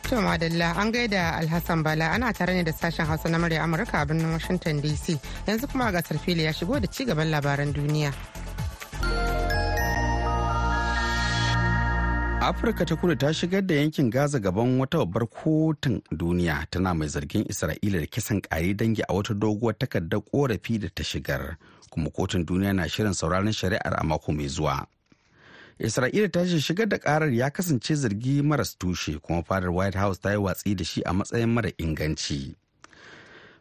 To 0.08 0.23
madalla 0.23 0.70
an 0.78 0.92
gaida 0.92 1.35
Alhassan 1.40 1.82
Bala 1.82 2.12
ana 2.14 2.32
tare 2.32 2.54
ne 2.54 2.62
da 2.62 2.70
sashen 2.73 3.06
Hausa 3.06 3.28
na 3.28 3.38
murya 3.38 3.62
Amurka 3.66 4.02
a 4.02 4.06
birnin 4.06 4.30
Washington 4.30 4.80
DC. 4.80 5.18
Yanzu 5.46 5.66
kuma 5.68 5.90
ga 5.90 6.00
sarfili 6.02 6.44
ya 6.44 6.52
shigo 6.52 6.78
da 6.80 6.87
ci 6.87 7.04
gaban 7.04 7.26
labaran 7.30 7.73
duniya. 7.75 8.12
Afirka 12.40 12.85
ta 12.85 12.97
kudu 12.97 13.16
ta 13.16 13.33
shigar 13.35 13.62
da 13.66 13.75
yankin 13.75 14.11
gaza 14.11 14.38
gaban 14.40 14.78
wata 14.81 14.99
babbar 14.99 15.26
kotun 15.26 16.02
duniya 16.12 16.66
tana 16.71 16.95
mai 16.95 17.09
zargin 17.09 17.45
isra'ila 17.49 18.00
da 18.00 18.07
kisan 18.07 18.40
kare 18.40 18.75
dangi 18.75 19.02
a 19.09 19.12
wata 19.14 19.35
doguwar 19.35 19.75
takardar 19.78 20.21
korafi 20.21 20.78
da 20.78 20.88
ta 20.95 21.02
shigar 21.05 21.57
kuma 21.90 22.11
kotun 22.11 22.45
duniya 22.47 22.73
na 22.76 22.88
shirin 22.88 23.12
sauraron 23.14 23.52
shari'ar 23.52 23.95
a 24.00 24.05
mako 24.05 24.33
mai 24.33 24.49
zuwa. 24.49 24.87
Isra'ila 25.81 26.28
ta 26.33 26.45
shigar 26.47 26.87
da 26.88 26.99
karar 26.99 27.33
ya 27.35 27.50
kasance 27.50 27.95
zargi 27.95 28.43
maras 28.43 28.76
tushe 28.78 29.19
kuma 29.19 29.43
fadar 29.43 29.71
white 29.71 29.95
house 29.99 30.19
ta 30.21 30.31
yi 30.31 30.37
watsi 30.37 30.75
da 30.75 30.85
shi 30.85 31.02
a 31.07 31.12
matsayin 31.12 31.49
mara 31.49 31.71
inganci. 31.78 32.55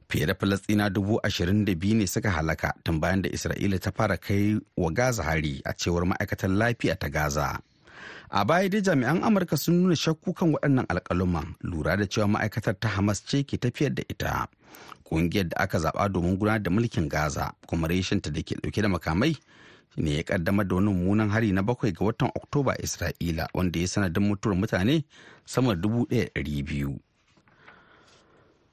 Fiye 0.09 0.25
da 0.25 0.35
falastina 0.35 0.89
dubu 0.89 1.19
ashirin 1.23 1.65
da 1.65 1.75
biyu 1.75 1.95
ne 1.95 2.07
suka 2.07 2.29
halaka 2.31 2.73
tun 2.83 2.99
bayan 2.99 3.21
da 3.21 3.29
isra'ila 3.29 3.79
ta 3.79 3.91
fara 3.91 4.17
kai 4.17 4.59
wa 4.77 4.91
gaza 4.91 5.23
hari 5.23 5.61
a 5.65 5.73
cewar 5.73 6.05
ma'aikatan 6.05 6.53
lafiya 6.59 6.95
ta 6.99 7.09
gaza. 7.09 7.59
A 8.29 8.45
baya 8.45 8.69
dai 8.69 8.81
jami'an 8.81 9.23
amurka 9.23 9.57
sun 9.57 9.81
nuna 9.83 9.95
shakku 9.95 10.33
kan 10.33 10.51
waɗannan 10.53 10.85
alƙaluman 10.87 11.55
lura 11.61 11.97
da 11.97 12.05
cewa 12.05 12.27
ma'aikatar 12.27 12.79
ta 12.79 12.87
hamas 12.89 13.23
ce 13.25 13.43
ke 13.43 13.57
tafiyar 13.57 13.93
da 13.95 14.03
ita. 14.09 14.47
Ƙungiyar 15.05 15.49
da 15.49 15.57
aka 15.63 15.77
zaɓa 15.79 16.09
domin 16.11 16.37
gudanar 16.37 16.63
da 16.63 16.71
mulkin 16.71 17.09
gaza 17.09 17.53
kuma 17.67 17.87
reshinta 17.87 18.31
da 18.33 18.41
ke 18.41 18.55
ɗauke 18.55 18.81
da 18.81 18.87
makamai 18.89 19.37
ne 19.97 20.17
ya 20.17 20.23
kaddamar 20.23 20.67
da 20.67 20.75
wani 20.75 20.87
mummunan 20.93 21.29
hari 21.29 21.51
na 21.51 21.61
bakwai 21.61 21.91
ga 21.93 22.05
watan 22.05 22.29
oktoba 22.35 22.75
isra'ila 22.81 23.47
wanda 23.53 23.79
ya 23.79 23.87
sanadin 23.87 24.23
mutuwar 24.27 24.57
mutane 24.57 25.03
sama 25.45 25.75
da 25.75 25.81
dubu 25.81 26.05
biyu. 26.65 26.99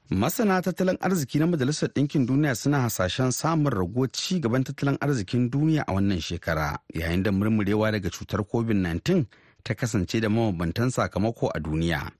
Masana 0.09 0.61
tattalin 0.61 0.97
arziki 1.01 1.39
na 1.39 1.47
majalisar 1.47 1.89
ɗinkin 1.89 2.25
duniya 2.27 2.55
suna 2.55 2.81
hasashen 2.81 3.31
samun 3.31 3.71
raguwar 3.73 4.09
ci 4.11 4.39
gaban 4.39 4.63
tattalin 4.63 4.97
arzikin 5.01 5.49
duniya 5.49 5.83
a 5.87 5.93
wannan 5.93 6.19
shekara 6.21 6.77
yayin 6.93 7.23
da 7.23 7.31
murmurewa 7.31 7.91
daga 7.91 8.09
cutar 8.09 8.39
covid-19 8.41 9.25
ta 9.63 9.73
kasance 9.75 10.19
da 10.21 10.29
mabambantan 10.29 10.89
sakamako 10.91 11.49
a 11.55 11.59
duniya. 11.59 12.11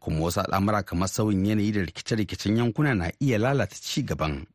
Kuma 0.00 0.20
wasu 0.24 0.40
al'amura 0.40 0.82
kamar 0.82 1.08
sauyin 1.08 1.46
yanayi 1.46 1.72
da 1.72 1.80
rikice-rikicen 1.80 2.56
yankuna 2.56 2.94
na 2.94 3.10
iya 3.20 3.38
lalata 3.38 3.76
ci 3.80 4.02
gaban. 4.02 4.46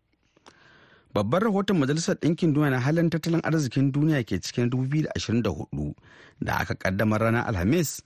Babban 1.13 1.41
rahoton 1.41 1.77
majalisar 1.77 2.15
ɗinkin 2.15 2.53
duniya 2.53 2.69
na 2.72 2.79
halin 2.79 3.10
tattalin 3.10 3.41
arzikin 3.43 3.91
duniya 3.91 4.24
ke 4.24 4.39
cikin 4.39 4.69
2024 4.69 5.93
da 6.41 6.58
aka 6.60 6.75
kaddamar 6.75 7.22
ranar 7.22 7.48
alhamis. 7.50 8.01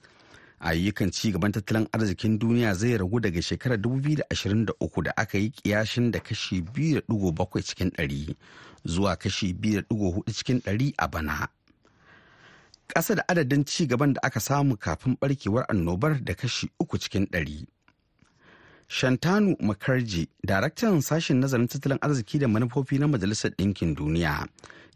Ayyukan 0.64 1.12
ci 1.12 1.32
gaban 1.32 1.52
tattalin 1.52 1.88
arzikin 1.92 2.40
duniya 2.40 2.74
zai 2.74 2.98
ragu 2.98 3.20
daga 3.20 3.42
shekarar 3.42 3.78
2023 3.78 5.04
da 5.04 5.12
aka 5.18 5.38
yi 5.38 5.50
kiyashin 5.52 6.12
da 6.12 6.20
kashi 6.20 6.62
2.7 6.62 7.62
cikin 7.62 7.92
100 7.92 8.36
zuwa 8.86 9.16
kashi 9.16 9.54
2.4 9.54 10.24
cikin 10.34 10.60
100 10.64 10.94
a 10.98 11.08
bana. 11.08 11.48
Ƙasa 12.88 13.16
da 13.16 13.24
adadin 13.30 13.66
ci 13.66 13.88
gaban 13.88 14.14
da 14.14 14.20
aka 14.24 14.40
samu 14.40 14.78
kafin 14.78 15.18
barkewar 15.22 15.66
annobar 15.70 16.24
da 16.24 16.34
kashi 16.34 16.70
3 16.80 16.98
cikin 17.00 17.28
100. 17.32 17.66
Shantanu 18.88 19.56
Makarji, 19.62 20.28
daraktan 20.46 21.02
sashen 21.02 21.40
nazarin 21.40 21.68
tattalin 21.68 22.00
arziki 22.02 22.40
da 22.40 22.48
manufofi 22.48 23.00
na 23.00 23.08
Majalisar 23.08 23.52
Ɗinkin 23.56 23.96
Duniya, 23.96 24.48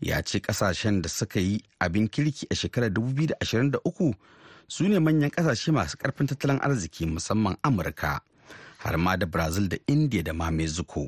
ya 0.01 0.21
ce 0.21 0.39
ƙasashen 0.39 1.01
da 1.01 1.09
suka 1.09 1.39
yi 1.39 1.61
abin 1.79 2.07
kirki 2.07 2.45
a 2.51 2.55
shekarar 2.55 2.89
2023 2.89 4.13
su 4.67 4.87
ne 4.87 4.99
manyan 4.99 5.29
ƙasashe 5.31 5.71
masu 5.71 5.97
ƙarfin 5.97 6.27
tattalin 6.27 6.59
arziki 6.61 7.05
musamman 7.05 7.55
amurka 7.63 8.21
har 8.77 8.97
ma 8.97 9.15
da 9.17 9.25
brazil 9.25 9.67
da 9.67 9.77
india 9.87 10.23
da 10.23 10.33
ma 10.33 10.51
mexico 10.51 11.07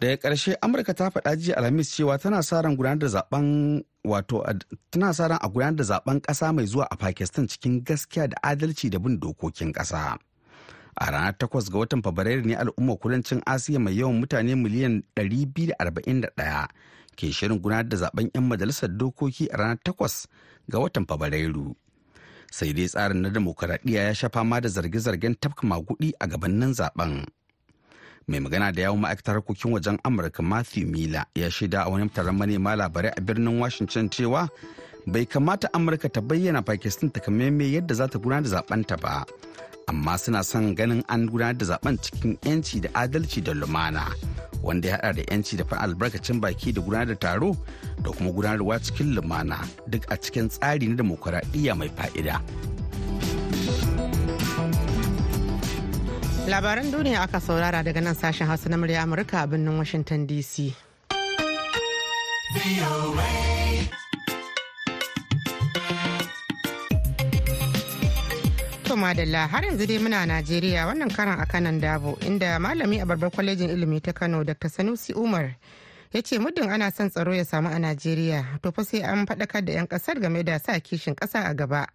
daga 0.00 0.16
ƙarshe 0.16 0.56
amurka 0.60 0.94
ta 0.94 1.10
faɗa 1.10 1.36
jiya 1.36 1.56
alhamis 1.56 1.90
cewa 1.96 2.18
tana 2.18 2.42
sa 2.42 2.60
ran 2.60 2.76
gudanar 2.76 2.98
da 2.98 3.06
zaɓen 3.06 3.82
wato 4.04 4.44
tana 4.90 5.14
sa 5.14 5.26
ran 5.28 5.38
a 5.40 5.48
gudanar 5.48 5.76
da 5.76 5.84
zaɓen 5.84 6.20
ƙasa 6.20 6.52
mai 6.54 6.66
zuwa 6.66 6.84
a 6.90 6.96
pakistan 6.96 7.48
cikin 7.48 7.80
gaskiya 7.84 8.28
da 8.28 8.36
adalci 8.42 8.90
da 8.90 8.98
bin 8.98 9.18
dokokin 9.20 9.72
ƙasa. 9.72 10.18
A 11.00 11.10
ranar 11.10 11.32
takwas 11.38 11.70
ga 11.72 11.78
watan 11.78 12.02
fabrairu 12.02 12.44
ne 12.44 12.54
al'ummar 12.56 12.96
kudancin 12.98 13.40
asiya 13.46 13.78
mai 13.80 13.92
yawan 13.96 14.20
mutane 14.20 14.54
miliyan 14.54 15.02
241 15.16 16.68
ke 17.16 17.32
shirin 17.32 17.58
gudanar 17.60 17.88
da 17.88 17.96
zaɓen 17.96 18.30
'yan 18.34 18.44
majalisar 18.48 18.88
dokoki 18.92 19.48
a 19.52 19.56
ranar 19.56 19.78
takwas 19.84 20.26
ga 20.68 20.78
watan 20.78 21.06
fabrairu. 21.06 21.74
Sai 22.52 22.72
dai 22.72 22.86
tsarin 22.88 23.20
na 23.22 23.28
demokaradiyya 23.28 24.02
ya 24.02 24.12
sha 24.14 24.28
fama 24.28 24.60
da 24.60 24.68
zarge-zargen 24.68 25.34
tafka 25.40 25.66
magudi 25.66 26.12
a 26.20 26.26
gabanin 26.28 26.72
zaɓen 26.76 27.24
mai 28.28 28.40
magana 28.40 28.72
da 28.74 28.82
yawon 28.82 29.00
ma'aikatar 29.00 29.34
harkokin 29.34 29.72
wajen 29.72 29.98
amurka 30.04 30.42
matthew 30.42 30.86
miller 30.86 31.24
ya 31.34 31.50
shaida 31.50 31.84
a 31.84 31.88
wani 31.88 32.08
taron 32.10 32.36
manema 32.36 32.74
labarai 32.76 33.12
a 33.16 33.20
birnin 33.20 33.60
washington 33.60 34.08
cewa 34.10 34.48
bai 35.06 35.26
kamata 35.26 35.70
amurka 35.72 36.08
ta 36.08 36.20
bayyana 36.20 36.62
pakistan 36.62 37.10
takamaimai 37.10 37.74
yadda 37.74 37.94
za 37.94 38.08
ta 38.08 38.18
gudanar 38.18 38.42
da 38.42 38.48
zaɓen 38.50 38.82
ta 38.84 38.96
ba 38.96 39.22
amma 39.86 40.18
suna 40.18 40.42
son 40.42 40.74
ganin 40.74 41.04
an 41.08 41.28
gudanar 41.30 41.54
da 41.54 41.66
zaɓen 41.70 41.98
cikin 42.02 42.34
'yanci 42.42 42.80
da 42.82 42.88
adalci 42.98 43.40
da 43.46 43.54
lumana 43.54 44.10
wanda 44.62 44.88
ya 44.88 44.96
hada 44.98 45.12
da 45.12 45.22
'yanci 45.30 45.56
da 45.56 45.64
fan 45.64 45.78
albarkacin 45.78 46.40
baki 46.42 46.72
da 46.74 46.80
gudanar 46.82 47.06
da 47.06 47.14
taro 47.14 47.54
da 48.02 48.10
kuma 48.10 48.32
gudanarwa 48.34 48.80
cikin 48.82 49.14
lumana 49.14 49.62
duk 49.86 50.02
a 50.10 50.16
cikin 50.18 50.48
tsari 50.50 50.88
na 50.90 50.96
demokuraɗiyya 50.98 51.78
mai 51.78 51.88
fa'ida. 51.94 52.42
Labaran 56.48 56.90
duniya 56.90 57.22
aka 57.22 57.40
saurara 57.40 57.82
daga 57.82 58.00
nan 58.00 58.14
sashen 58.14 58.46
hausa 58.46 58.68
na 58.68 58.76
murya 58.76 59.02
amurka 59.02 59.42
a 59.42 59.46
birnin 59.46 59.78
washington 59.78 60.26
dc 60.26 60.72
madalla 68.96 69.46
har 69.52 69.64
yanzu 69.64 69.86
dai 69.86 69.98
muna 69.98 70.26
najeriya 70.26 70.86
wannan 70.86 71.10
karan 71.12 71.40
a 71.40 71.46
kanan 71.46 71.80
dabo 71.80 72.16
inda 72.26 72.58
malami 72.58 73.00
a 73.02 73.06
babbar 73.06 73.30
kwalejin 73.30 73.70
ilimi 73.70 74.00
ta 74.00 74.12
kano 74.12 74.44
dr 74.44 74.68
sanusi 74.68 75.12
umar 75.12 75.54
ya 76.12 76.22
ce 76.22 76.38
muddin 76.38 76.70
ana 76.70 76.90
son 76.90 77.10
tsaro 77.10 77.34
ya 77.34 77.44
samu 77.44 77.68
a 77.68 77.78
najeriya 77.78 78.58
to 78.62 78.72
fa 78.72 78.84
sai 78.84 79.02
an 79.02 79.26
faɗakar 79.26 79.64
da 79.64 79.72
'yan 79.72 79.86
ƙasar 79.86 80.20
game 80.20 80.42
da 80.44 80.58
sa 80.58 80.80
kishin 80.80 81.14
ƙasa 81.14 81.44
a 81.44 81.54
gaba. 81.54 81.86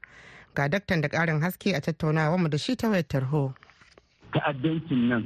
Ga 0.55 0.67
daktan 0.67 1.01
da 1.01 1.07
ƙarin 1.09 1.41
haske 1.41 1.73
a 1.75 1.81
tattaunawa 1.81 2.37
mu 2.37 2.49
da 2.49 2.57
shi 2.57 2.75
ta 2.75 2.87
wayar 2.89 3.07
tarho. 3.07 3.53
Ta'addancin 4.33 5.07
nan 5.09 5.23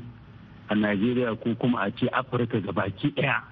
a 0.69 0.75
najeriya 0.75 1.35
ko 1.41 1.55
kuma 1.55 1.79
a 1.81 1.91
ce 1.91 2.07
afirka 2.11 2.59
baki 2.73 3.09
ɗaya 3.15 3.43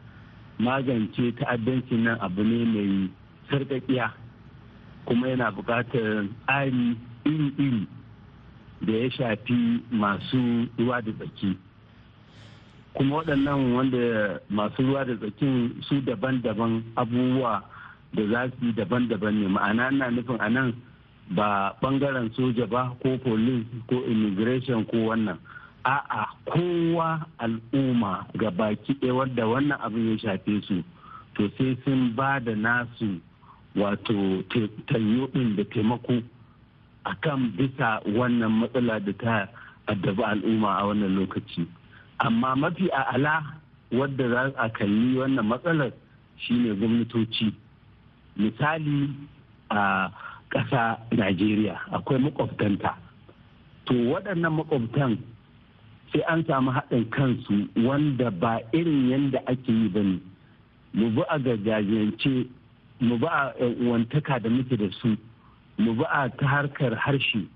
magance 0.59 1.31
ta'addancin 1.39 2.03
nan 2.03 2.17
abu 2.21 2.43
ne 2.43 2.65
mai 2.65 3.09
sarƙaƙiya 3.49 4.11
kuma 5.05 5.27
yana 5.27 5.51
buƙatar 5.51 6.27
tsari 6.47 6.97
iri-iri 7.25 7.87
da 8.81 8.93
ya 8.93 9.09
shafi 9.11 9.79
masu 9.91 10.67
ruwa 10.77 11.01
da 11.01 11.11
tsaki. 11.11 11.57
Kuma 12.93 13.15
waɗannan 13.15 13.73
wanda 13.75 14.39
masu 14.49 14.81
ruwa 14.83 15.05
da 15.05 15.15
tsakin 15.15 15.81
su 15.87 16.01
daban-daban 16.01 16.83
abubuwa 16.95 17.63
da 18.13 18.23
za 18.27 18.49
su 18.59 18.65
yi 18.65 18.73
daban-daban 18.73 19.39
ne. 19.39 19.47
Ma'ana 19.47 19.91
na 19.91 20.09
nufin 20.11 20.37
a 20.39 20.49
nan 20.49 20.73
ba 21.35 21.73
ɓangaren 21.81 22.29
soja 22.35 22.65
ba 22.67 22.93
ko 23.01 23.17
police 23.17 23.65
ko 23.89 23.95
immigration 24.05 24.85
ko 24.85 24.97
wannan. 25.09 25.37
A'a 25.85 26.25
kowa 26.45 27.25
al'umma 27.39 28.25
ga 28.39 28.49
baki 28.51 28.93
ɗaya 29.01 29.13
wadda 29.13 29.43
wannan 29.47 29.79
abin 29.81 30.11
ya 30.11 30.17
shafe 30.17 30.61
su 30.67 30.83
to 31.35 31.49
sai 31.57 31.75
sun 31.83 32.13
ba 32.15 32.39
da 32.39 32.55
nasu 32.55 33.19
wato 33.75 34.43
tayo 34.87 35.27
ɗin 35.33 35.55
da 35.55 35.63
taimako 35.65 36.21
akan 37.05 37.51
bisa 37.57 37.99
wannan 38.05 38.51
matsala 38.63 38.99
da 38.99 39.13
ta 39.13 39.47
addaba 39.87 40.27
al'umma 40.31 40.69
a 40.79 40.85
wannan 40.87 41.15
lokaci. 41.19 41.67
Amma 42.19 42.55
mafi 42.55 42.87
a'ala 42.91 43.43
wadda 43.91 44.29
za 44.29 44.41
a 44.57 44.69
kalli 44.69 45.17
wannan 45.19 45.45
matsalar 45.45 45.91
shine 46.37 46.71
gwamnatoci. 46.79 47.51
Misali 48.39 49.11
a 49.69 50.09
ƙasa 50.53 50.97
najeriya 51.11 51.75
akwai 51.91 52.19
makwabtanta 52.19 52.93
to 53.85 53.93
waɗannan 53.93 54.53
makwabtan 54.53 55.17
sai 56.13 56.21
an 56.27 56.43
samu 56.47 56.71
haɗin 56.71 57.05
kansu 57.09 57.67
wanda 57.85 58.31
ba 58.31 58.59
irin 58.73 59.09
yadda 59.09 59.39
ake 59.47 59.71
yi 59.71 59.87
ba 59.89 60.01
ne. 60.03 60.19
Mu 60.93 61.09
bi 61.09 61.21
a 61.29 61.39
gargajiyance 61.39 62.47
mu 63.01 63.17
bi 63.17 63.27
a 63.27 63.53
wantaka 63.89 64.39
da 64.39 64.49
muke 64.49 64.77
da 64.77 64.87
su 65.01 65.17
mu 65.77 65.93
bi 65.95 66.03
a 66.05 66.29
ta 66.29 66.45
harkar 66.47 66.93
harshe 66.95 67.47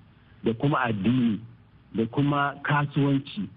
da 0.43 0.53
kuma 0.53 0.77
addini 0.79 1.39
da 1.95 2.05
kuma 2.05 2.55
kasuwanci. 2.63 3.47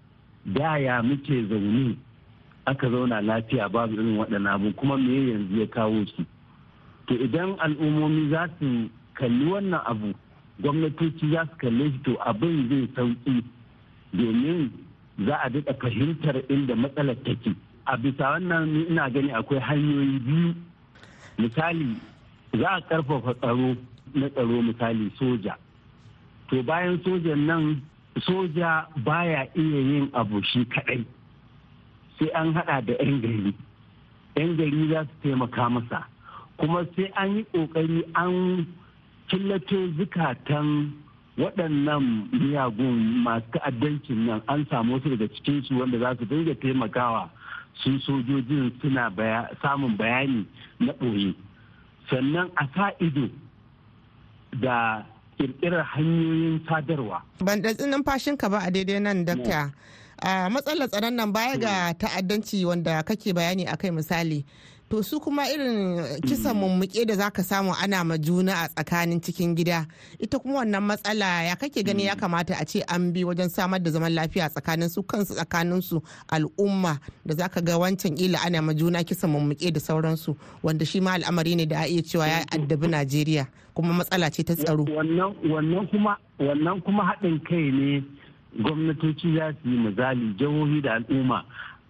Da 0.45 0.77
ya 0.77 1.01
muke 1.03 1.43
zaune 1.49 1.97
aka 2.65 2.89
zauna 2.89 3.21
lafiya 3.21 3.69
babu 3.69 3.93
irin 3.93 4.17
waɗannan 4.17 4.53
abu 4.53 4.73
kuma 4.73 4.97
me 4.97 5.31
yanzu 5.31 5.59
ya 5.59 5.67
kawo 5.67 6.05
su. 6.05 6.23
To 7.07 7.13
idan 7.15 7.57
al'ummomi 7.59 8.29
za 8.29 8.47
su 8.59 8.89
kalli 9.21 9.45
wannan 9.53 9.81
abu 9.85 10.09
gwamnatoci 10.61 11.29
za 11.31 11.45
su 11.45 11.55
kalle 11.61 11.91
shi 11.91 11.99
to 12.03 12.17
abin 12.25 12.69
zai 12.69 12.87
sauƙi 12.95 13.43
domin 14.13 14.71
za 15.25 15.35
a 15.45 15.49
daɗa 15.49 15.73
fahimtar 15.81 16.35
inda 16.49 16.75
matsalar 16.75 17.15
take. 17.23 17.53
A 17.85 17.97
bisa 17.97 18.23
wannan 18.31 18.85
ina 18.89 19.09
gani 19.09 19.31
akwai 19.31 19.59
hanyoyi 19.59 20.19
biyu. 20.19 20.53
Misali 21.37 21.95
za 22.59 22.67
a 22.69 22.81
ƙarfafa 22.81 23.33
tsaro 23.39 23.75
na 24.13 24.29
tsaro 24.29 24.61
misali 24.61 25.11
soja. 25.19 25.55
To 26.49 26.63
bayan 26.63 26.99
sojan 27.03 27.45
nan 27.47 27.81
soja 28.19 28.87
baya 29.05 29.47
iya 29.55 29.79
yin 29.89 30.09
abu 30.13 30.41
shi 30.43 30.65
kadai 30.65 31.05
sai 32.19 32.29
an 32.33 32.53
hada 32.53 32.81
da 32.81 32.93
'yan 32.99 33.21
gari. 33.21 33.53
'yan 34.35 34.57
gari 34.57 34.87
za 34.89 35.03
su 35.05 35.13
taimaka 35.23 35.69
masa. 35.69 36.05
Kuma 36.57 36.85
sai 36.95 37.11
an 37.15 37.35
yi 37.37 37.43
ƙoƙari 37.53 38.03
an 38.15 38.67
killato 39.31 39.87
zukatan 39.97 40.91
waɗannan 41.39 42.03
miyagun 42.35 43.23
masu 43.23 43.47
ta'addancin 43.55 44.19
nan. 44.27 44.41
An 44.51 44.65
samu 44.69 44.93
wasu 44.99 45.09
daga 45.15 45.27
cikinsu 45.35 45.79
wanda 45.79 45.97
za 45.99 46.15
su 46.19 46.25
dinga 46.27 46.55
taimakawa 46.61 47.29
su 47.83 47.89
sojojin 48.05 48.71
suna 48.81 49.07
samun 49.63 49.95
bayani 49.97 50.45
na 50.79 50.91
ɓoye. 50.99 51.33
Sannan 52.11 52.51
a 52.59 52.67
sa 52.75 52.91
ido 52.99 53.29
da 54.59 55.05
kirkirar 55.39 55.85
hanyoyin 55.95 56.59
sadarwa. 56.67 57.21
Ban 57.39 57.61
ɗatsi 57.63 57.87
numfashinka 57.87 58.49
ba 58.51 58.59
a 58.67 58.71
daidai 58.71 58.99
nan 58.99 59.23
dakta. 59.25 59.71
a 60.21 60.49
matsalar 60.53 60.87
tsaron 60.91 61.15
nan 61.15 61.31
baya 61.33 61.57
ga 61.57 61.93
ta'addanci 61.97 62.65
wanda 62.65 63.01
kake 63.03 63.33
bayani 63.33 63.65
a 63.65 63.77
kai 63.77 63.89
misali. 63.89 64.43
To 64.91 65.01
su 65.03 65.19
kuma 65.19 65.43
irin 65.49 66.03
kisan 66.27 66.55
mummuke 66.57 67.05
da 67.05 67.15
zaka 67.15 67.43
samu 67.43 67.71
ana 67.83 68.03
ma 68.03 68.17
juna 68.17 68.53
a 68.63 68.67
tsakanin 68.67 69.21
cikin 69.23 69.55
gida 69.55 69.87
ita 70.19 70.37
kuma 70.39 70.59
wannan 70.59 70.83
matsala 70.83 71.43
ya 71.43 71.55
kake 71.55 71.83
gani 71.83 72.05
ya 72.05 72.15
kamata 72.15 72.55
a 72.59 72.65
ce 72.65 72.83
an 72.87 73.13
bi 73.13 73.23
wajen 73.23 73.49
samar 73.49 73.79
da 73.79 73.89
zaman 73.91 74.11
lafiya 74.13 74.49
tsakanin 74.49 74.89
su 74.89 75.03
kansu 75.03 75.33
tsakanin 75.33 75.81
su 75.81 76.01
al'umma 76.27 76.99
da 77.25 77.33
zaka 77.35 77.61
ga 77.61 77.77
wancan 77.79 78.17
ila 78.19 78.41
ana 78.45 78.61
ma 78.61 78.73
juna 78.73 79.03
kisan 79.03 79.31
mummuke 79.31 79.71
da 79.71 79.79
sauransu 79.79 80.35
wanda 80.63 80.85
shi 80.85 80.99
ma 80.99 81.13
al'amari 81.15 81.55
ne 81.55 81.65
da 81.65 81.79
a 81.79 81.87
iya 81.87 82.01
cewa 82.03 82.27
ya 82.27 82.43
addabi 82.51 82.87
Najeriya 82.91 83.47
kuma 83.73 83.93
matsala 83.93 84.27
ce 84.29 84.43
ta 84.43 84.55
tsaro. 84.55 84.83
Wannan 84.91 85.87
kuma 85.87 86.17
wannan 86.39 86.81
kuma 86.83 87.03
haɗin 87.07 87.39
kai 87.47 87.71
ne 87.71 88.03
gwamnatoci 88.59 89.37
za 89.39 89.53
su 89.63 89.69
yi 89.71 89.77
misali 89.79 90.35
jihohi 90.35 90.81
da 90.83 90.99
al'umma 90.99 91.45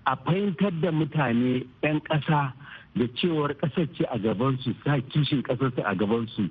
a 0.05 0.15
fahimtar 0.17 0.71
da 0.81 0.91
mutane 0.91 1.65
'yan 1.81 1.97
ƙasa 2.05 2.53
da 2.95 3.07
cewar 3.15 3.53
ƙasar 3.55 3.87
ce 3.95 4.03
a 4.11 4.17
gabansu 4.19 4.75
sa 4.83 4.99
kishin 5.09 5.41
ƙasar 5.43 5.71
a 5.85 5.95
gabansu. 5.95 6.49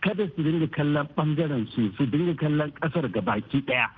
Kada 0.00 0.26
su 0.36 0.42
dinga 0.42 0.66
kallon 0.70 1.06
ɓangaren 1.16 1.66
su 1.74 1.92
su 1.96 2.06
dinga 2.06 2.34
kallon 2.36 2.70
ƙasar 2.80 3.10
ga 3.12 3.20
baki 3.20 3.60
ɗaya. 3.66 3.88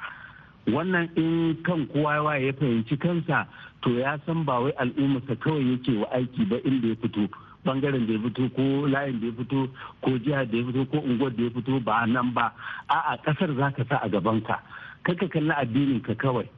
Wannan 0.66 1.08
in 1.16 1.62
kan 1.62 1.86
kowa 1.86 2.36
ya 2.38 2.52
fahimci 2.52 2.98
kansa 2.98 3.46
to 3.82 3.90
ya 3.98 4.18
san 4.26 4.44
ba 4.44 4.60
wai 4.60 4.72
al'ummarsa 4.78 5.36
kawai 5.36 5.62
yake 5.76 5.96
wa 5.98 6.06
aiki 6.12 6.44
ba 6.48 6.56
inda 6.64 6.88
ya 6.88 6.94
fito 6.94 7.28
ɓangaren 7.64 8.06
da 8.06 8.12
ya 8.12 8.18
fito 8.18 8.48
ko 8.54 8.62
layin 8.88 9.20
da 9.20 9.26
ya 9.26 9.32
fito 9.32 9.68
ko 10.02 10.10
jihar 10.18 10.46
da 10.50 10.56
ya 10.58 10.64
fito 10.64 10.84
ko 10.90 10.98
unguwar 10.98 11.30
da 11.36 11.42
ya 11.44 11.50
fito 11.50 11.80
ba 11.84 12.06
nan 12.06 12.32
ba. 12.34 12.52
A'a 12.88 13.16
ƙasar 13.22 13.54
za 13.56 13.70
ka 13.70 13.84
sa 13.88 13.96
a 14.02 14.08
gabanka. 14.08 14.58
Kaka 15.04 15.28
kalli 15.28 15.50
addinin 15.54 16.00
ka 16.02 16.14
kawai. 16.14 16.48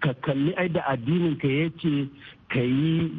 Ka 0.00 0.12
kalli 0.24 0.52
ai 0.56 0.68
da 0.68 0.80
addinin 0.92 1.36
ka 1.38 1.48
ya 1.48 1.68
ce 1.80 2.08
ka 2.48 2.60
yi 2.60 3.10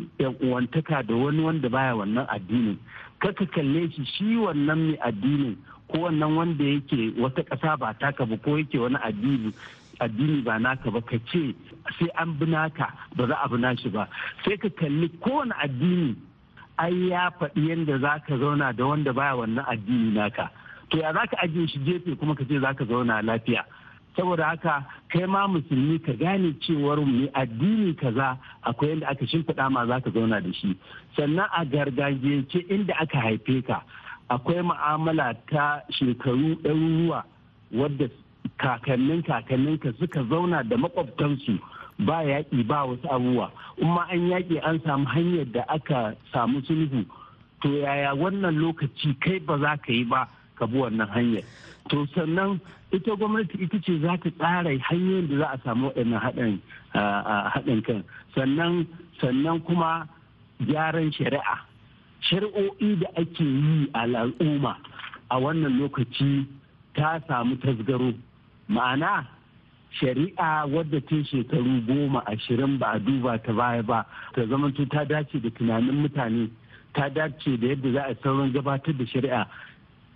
uwantaka 0.44 1.04
da 1.04 1.16
wani 1.16 1.42
wanda 1.42 1.70
baya 1.70 1.96
wannan 1.96 2.28
addinin. 2.28 2.78
Kaka 3.20 3.46
kalle 3.46 3.90
shi 3.94 4.06
shi 4.06 4.36
wannan 4.36 4.80
mai 4.90 4.98
addinin 5.10 5.56
ko 5.88 5.98
wannan 6.10 6.36
wanda 6.36 6.64
yake 6.64 7.14
wata 7.22 7.44
ƙasa 7.44 7.78
ba 7.78 7.94
taka 7.94 8.26
ba 8.26 8.38
ko 8.38 8.58
yake 8.58 8.80
wani 8.80 8.98
addini 9.04 9.54
addini 10.00 10.42
ba 10.42 10.60
naka 10.60 10.92
ba 10.92 11.02
ka 11.02 11.18
ce 11.32 11.54
sai 12.00 12.10
an 12.18 12.34
bi 12.40 12.46
naka 12.46 12.88
ba 13.16 13.28
za 13.28 13.36
a 13.38 13.48
bi 13.50 13.58
nashi 13.58 13.90
ba. 13.90 14.08
Sai 14.44 14.58
ka 14.58 14.70
kalli 14.70 15.10
kowane 15.22 15.54
addini 15.64 16.16
ai 16.78 17.10
ya 17.14 17.30
faɗi 17.40 17.62
yadda 17.70 17.98
za 18.02 18.20
ka 18.28 18.38
zauna 18.38 18.74
da 18.74 18.86
wanda 18.86 19.14
baya 19.14 19.36
wannan 19.36 19.66
addini 19.70 20.12
naka. 20.18 20.50
To 20.90 20.98
ya 20.98 21.14
za 21.14 21.28
ka 21.30 21.38
ajiye 21.46 21.68
shi 21.68 21.80
gefe 21.86 22.16
kuma 22.20 22.36
ka 22.36 22.44
ce 22.44 22.60
za 22.60 22.74
ka 22.74 22.86
zauna 22.86 23.22
lafiya? 23.22 23.64
Saboda 24.16 24.46
haka 24.46 24.86
kai 25.10 25.26
ma 25.26 25.48
musulmi 25.48 26.00
ka 26.06 26.14
gane 26.14 26.54
cewar 26.62 27.00
mai 27.06 27.30
addini 27.34 27.94
kaza 27.96 28.38
akwai 28.64 28.90
yadda 28.90 29.08
aka 29.10 29.26
shimfiɗa 29.28 29.70
ma 29.72 29.86
za 29.88 30.00
ka 30.04 30.10
zauna 30.12 30.42
da 30.42 30.52
shi. 30.54 30.76
Sannan 31.16 31.48
a 31.58 31.66
gargajiyance 31.66 32.60
inda 32.70 32.94
aka 33.00 33.18
haife 33.20 33.62
ka 33.68 33.84
akwai 34.30 34.62
mu'amala 34.64 35.34
ta 35.50 35.82
shekaru 35.92 36.56
ɗaruruwa 36.64 37.24
wadda 37.72 38.08
kakannin 38.58 39.24
kakanninka 39.24 39.94
suka 40.00 40.24
zauna 40.30 40.64
da 40.64 40.78
makwabtansu 40.78 41.60
ba 42.00 42.24
yaƙi 42.24 42.64
ba 42.68 42.86
wasu 42.86 43.08
abubuwa. 43.10 43.52
Ma 43.82 44.06
an 44.12 44.30
yaƙi 44.30 44.60
an 44.64 44.80
samu 44.84 45.06
hanyar 45.06 45.46
da 45.52 45.64
aka 45.70 46.16
samu 46.34 46.62
sulhu 46.68 47.06
to 47.62 47.70
yaya 47.70 48.16
wannan 48.16 48.58
lokaci 48.60 49.16
kai 49.22 49.40
ba 49.40 49.58
za 49.60 49.78
ka 49.78 49.92
yi 49.94 50.04
ba 50.04 50.28
ka 50.56 50.66
bi 50.68 50.78
wannan 50.78 51.08
hanyar? 51.08 51.44
To 51.90 52.06
sannan 52.16 52.60
ita 52.92 53.16
gwamnati 53.16 53.58
ita 53.64 53.80
ce 53.80 54.00
za 54.00 54.18
ta 54.18 54.30
tsara 54.32 54.72
hanyoyin 54.90 55.28
da 55.30 55.38
za 55.38 55.48
a 55.52 55.58
samu 55.64 55.88
waɗannan 55.88 56.20
haɗin 57.54 57.82
kan. 57.84 58.04
Sannan 58.36 58.88
sannan 59.22 59.60
kuma 59.64 60.08
gyaran 60.68 61.12
shari'a. 61.12 61.58
Shari'o'i 62.22 63.00
da 63.00 63.08
ake 63.18 63.44
yi 63.44 63.90
a 63.94 64.02
al'umma 64.04 64.76
a 65.30 65.40
wannan 65.40 65.80
lokaci 65.80 66.46
ta 66.96 67.20
samu 67.28 67.56
tasgaro. 67.58 68.14
Ma'ana 68.70 69.26
shari'a 70.00 70.68
wadda 70.68 71.02
ta 71.02 71.16
shekaru 71.32 71.82
goma 71.88 72.24
ashirin 72.28 72.78
ba 72.80 72.92
a 72.96 73.00
duba 73.00 73.40
ta 73.44 73.52
baya 73.54 73.84
ba 73.84 74.06
ta 74.36 74.42
zamanto 74.46 74.86
ta 74.90 75.04
dace 75.06 75.40
da 75.42 75.50
tunanin 75.50 75.96
mutane 76.04 76.50
ta 76.94 77.10
dace 77.10 77.58
da 77.60 77.68
yadda 77.68 77.92
za 77.94 78.02
a 78.12 78.16
sauran 78.24 78.52
gabatar 78.54 78.94
da 78.98 79.06
shari'a. 79.06 79.48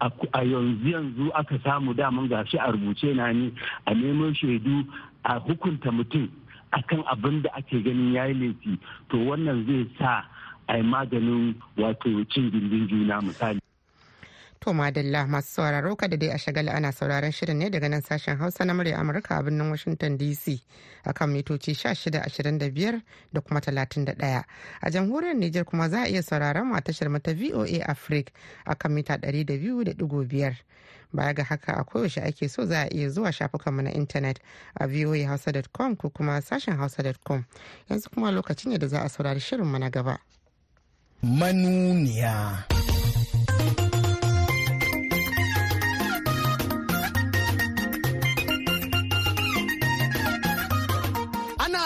A 0.02 0.44
yanzu 0.44 0.88
yanzu 0.90 1.32
aka 1.34 1.60
samu 1.64 1.94
daman 1.94 2.28
gashi 2.30 2.58
a 2.58 2.72
rubuce 2.72 3.16
na 3.16 3.32
ni 3.34 3.54
a 3.88 3.92
neman 3.94 4.36
shaidu 4.36 4.86
a 5.24 5.40
hukunta 5.40 5.92
mutum 5.92 6.30
akan 6.74 7.04
abin 7.08 7.42
da 7.42 7.50
ake 7.56 7.82
ganin 7.84 8.14
yayi 8.14 8.34
laifi. 8.34 8.80
To 9.10 9.18
wannan 9.18 9.66
zai 9.68 9.88
sa 9.98 10.26
a 10.68 10.82
maganin 10.84 11.56
wato 11.78 12.26
cin 12.34 12.52
gindin 12.52 12.88
juna 12.90 13.22
misali. 13.22 13.60
To 14.66 14.74
madalla 14.74 15.28
masu 15.28 15.48
sauraro 15.62 15.96
kada 15.96 16.18
dai 16.18 16.30
a 16.30 16.38
shagala 16.38 16.74
ana 16.74 16.92
sauraron 16.92 17.32
shirin 17.32 17.58
ne 17.60 17.70
daga 17.70 17.88
nan 17.90 18.02
sashen 18.02 18.38
Hausa 18.40 18.66
na 18.66 18.74
murya 18.74 18.98
Amurka 18.98 19.38
a 19.38 19.44
birnin 19.44 19.70
Washington 19.70 20.18
DC 20.18 20.60
akan 21.06 21.30
mitoci 21.30 21.76
1625 21.78 23.02
da 23.32 23.42
kuma 23.42 23.60
31. 23.62 24.44
A 24.82 24.90
jamhuriyar 24.90 25.36
Nijar 25.38 25.66
kuma 25.66 25.88
za 25.90 26.02
a 26.02 26.08
iya 26.10 26.24
sauraron 26.24 26.66
mu 26.66 26.76
a 26.76 26.82
tashar 26.82 27.10
mata 27.12 27.32
VOA 27.36 27.86
Africa 27.86 28.32
akan 28.66 28.92
mita 28.92 29.18
200.5. 29.22 30.56
Baya 31.14 31.34
ga 31.34 31.44
haka 31.44 31.74
a 31.78 31.84
koyaushe 31.84 32.26
ake 32.26 32.50
so 32.50 32.66
za 32.66 32.86
a 32.86 32.90
iya 32.90 33.10
zuwa 33.10 33.32
shafukanmu 33.32 33.82
na 33.84 33.92
intanet 33.94 34.40
a 34.82 34.88
voahausa.com 34.88 35.96
ko 35.96 36.10
kuma 36.10 36.42
sashen 36.42 36.74
hausa.com. 36.76 37.46
Yanzu 37.90 38.10
kuma 38.10 38.32
lokaci 38.32 38.66
ne 38.70 38.78
da 38.80 38.88
za 38.88 39.02
a 39.06 39.10
saurari 39.10 39.40
shirinmu 39.40 39.78
na 39.80 39.90
gaba. 39.92 40.18
Manuniya. 41.22 42.66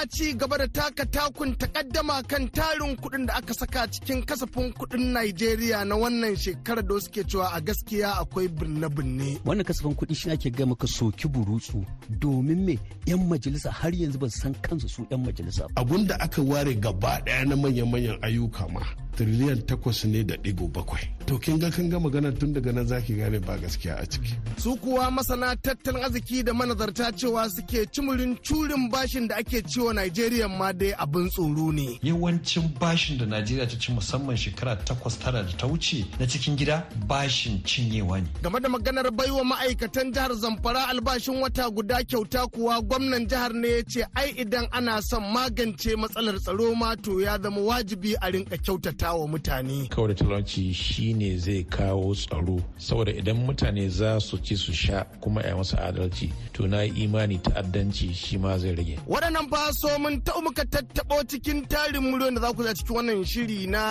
Ci 0.10 0.34
gaba 0.34 0.58
da 0.58 0.68
taka 0.68 1.06
takun 1.06 1.56
takaddama 1.56 2.24
kan 2.28 2.48
tarin 2.50 2.96
kuɗin 2.98 3.26
da 3.28 3.34
aka 3.36 3.54
saka 3.54 3.88
cikin 3.92 4.26
kasafin 4.26 4.74
kuɗin 4.74 5.14
Najeriya 5.14 5.86
na 5.86 5.96
wannan 5.96 6.36
shekarar 6.36 6.84
da 6.88 7.00
suke 7.00 7.24
cewa 7.30 7.48
a 7.54 7.62
gaskiya 7.62 8.10
akwai 8.22 8.48
binne-binne. 8.48 9.40
Wannan 9.46 9.66
kasafin 9.66 9.96
kuɗi 9.96 10.16
shi 10.16 10.32
ake 10.32 10.50
gama 10.52 10.76
ka 10.76 10.88
soki 10.88 11.28
burutsu 11.28 11.86
domin 12.22 12.66
me 12.66 12.80
'yan 13.06 13.22
majalisa 13.30 13.70
har 13.72 13.92
yanzu 13.94 14.18
ba 14.20 14.30
san 14.30 14.54
kansu 14.66 14.88
su 14.90 15.06
'yan 15.12 15.22
majalisa. 15.26 15.68
Abun 15.76 16.08
da 16.08 16.16
aka 16.20 16.42
ware 16.42 16.74
gaba 16.76 17.22
ɗaya 17.26 17.46
na 17.48 17.56
manyan-manyan 17.56 18.18
ayyuka 18.22 18.68
ma 18.74 18.82
tiriliyan 19.16 19.62
takwas 19.68 20.06
ne 20.06 20.24
da 20.24 20.36
ɗigo 20.36 20.68
bakwai. 20.74 21.04
To 21.28 21.38
kin 21.38 21.60
ga 21.60 21.70
kan 21.70 21.90
ga 21.90 22.00
magana 22.00 22.32
tun 22.32 22.54
daga 22.54 22.72
nan 22.74 22.88
zaki 22.88 23.14
gane 23.20 23.40
ba 23.40 23.58
gaskiya 23.62 23.94
a 24.02 24.06
ciki. 24.12 24.34
Su 24.58 24.76
kuwa 24.82 25.12
masana 25.12 25.56
tattalin 25.56 26.04
arziki 26.04 26.44
da 26.44 26.54
manazarta 26.54 27.12
cewa 27.20 27.50
suke 27.50 27.86
cimurin 27.94 28.38
curin 28.46 28.90
bashin 28.92 29.28
da 29.28 29.36
ake 29.38 29.62
ciwo 29.72 29.94
Najeriya 30.00 30.48
ma 30.48 30.72
dai 30.72 30.94
abin 30.98 31.28
tsoro 31.30 31.72
ne. 31.74 32.00
Yawancin 32.02 32.72
bashin 32.80 33.18
da 33.18 33.26
Najeriya 33.26 33.68
ta 33.70 33.76
ci 33.78 33.92
musamman 33.92 34.38
shekara 34.38 34.78
takwas 34.86 35.20
tara 35.20 35.44
da 35.44 35.52
ta 35.58 35.68
wuce 35.68 36.06
na 36.20 36.26
cikin 36.26 36.56
gida 36.56 36.86
bashin 37.06 37.62
cinyewa 37.64 38.22
ne. 38.22 38.28
Game 38.42 38.60
da 38.62 38.70
maganar 38.70 39.12
baiwa 39.12 39.44
ma'aikatan 39.44 40.14
jihar 40.14 40.32
Zamfara 40.36 40.88
albashin 40.88 41.42
wata 41.42 41.70
guda 41.70 42.04
kyauta 42.04 42.48
kuwa 42.48 42.82
gwamnan 42.82 43.28
jihar 43.28 43.52
ne 43.54 43.68
ya 43.68 43.84
ce 43.84 44.06
ai 44.16 44.30
idan 44.40 44.68
ana 44.72 45.02
son 45.02 45.24
magance 45.34 45.96
matsalar 45.98 46.40
tsaro 46.40 46.74
ma 46.76 46.96
to 46.96 47.20
ya 47.20 47.38
zama 47.38 47.60
wajibi 47.62 48.16
a 48.22 48.32
rinka 48.32 48.58
kyautata 48.58 49.14
wa 49.14 49.28
mutane. 49.28 49.88
Kawai 49.90 50.08
da 50.08 50.14
talauci 50.16 50.74
shine 50.74 51.38
zai 51.38 51.64
kawo 51.64 52.16
tsaro 52.16 52.62
saboda 52.78 53.12
idan 53.12 53.36
mutane 53.46 53.90
za 53.90 54.20
su 54.20 54.38
ci 54.38 54.56
su 54.56 54.72
sha 54.74 55.04
kuma 55.20 55.42
a 55.44 55.56
masu 55.56 55.76
adalci 55.76 56.32
to 56.54 56.68
na 56.68 56.84
imani 56.84 57.38
ta'addanci 57.38 58.14
shi 58.14 58.38
ma 58.38 58.58
zai 58.58 58.76
rage. 58.76 58.98
Waɗannan 59.08 59.50
fa 59.50 59.72
so 59.90 59.98
mun 60.04 60.16
ta 60.26 60.34
muka 60.46 60.64
tattaɓo 60.74 61.16
cikin 61.30 61.60
tarin 61.72 62.04
miliyon 62.04 62.36
da 62.36 62.42
za 62.42 62.54
ku 62.56 62.64
za 62.64 62.74
cikin 62.78 62.96
wannan 62.96 63.24
shiri 63.32 63.68
na 63.74 63.84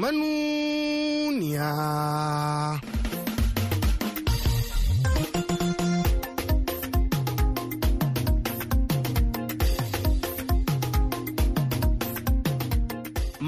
manuniya. 0.00 1.70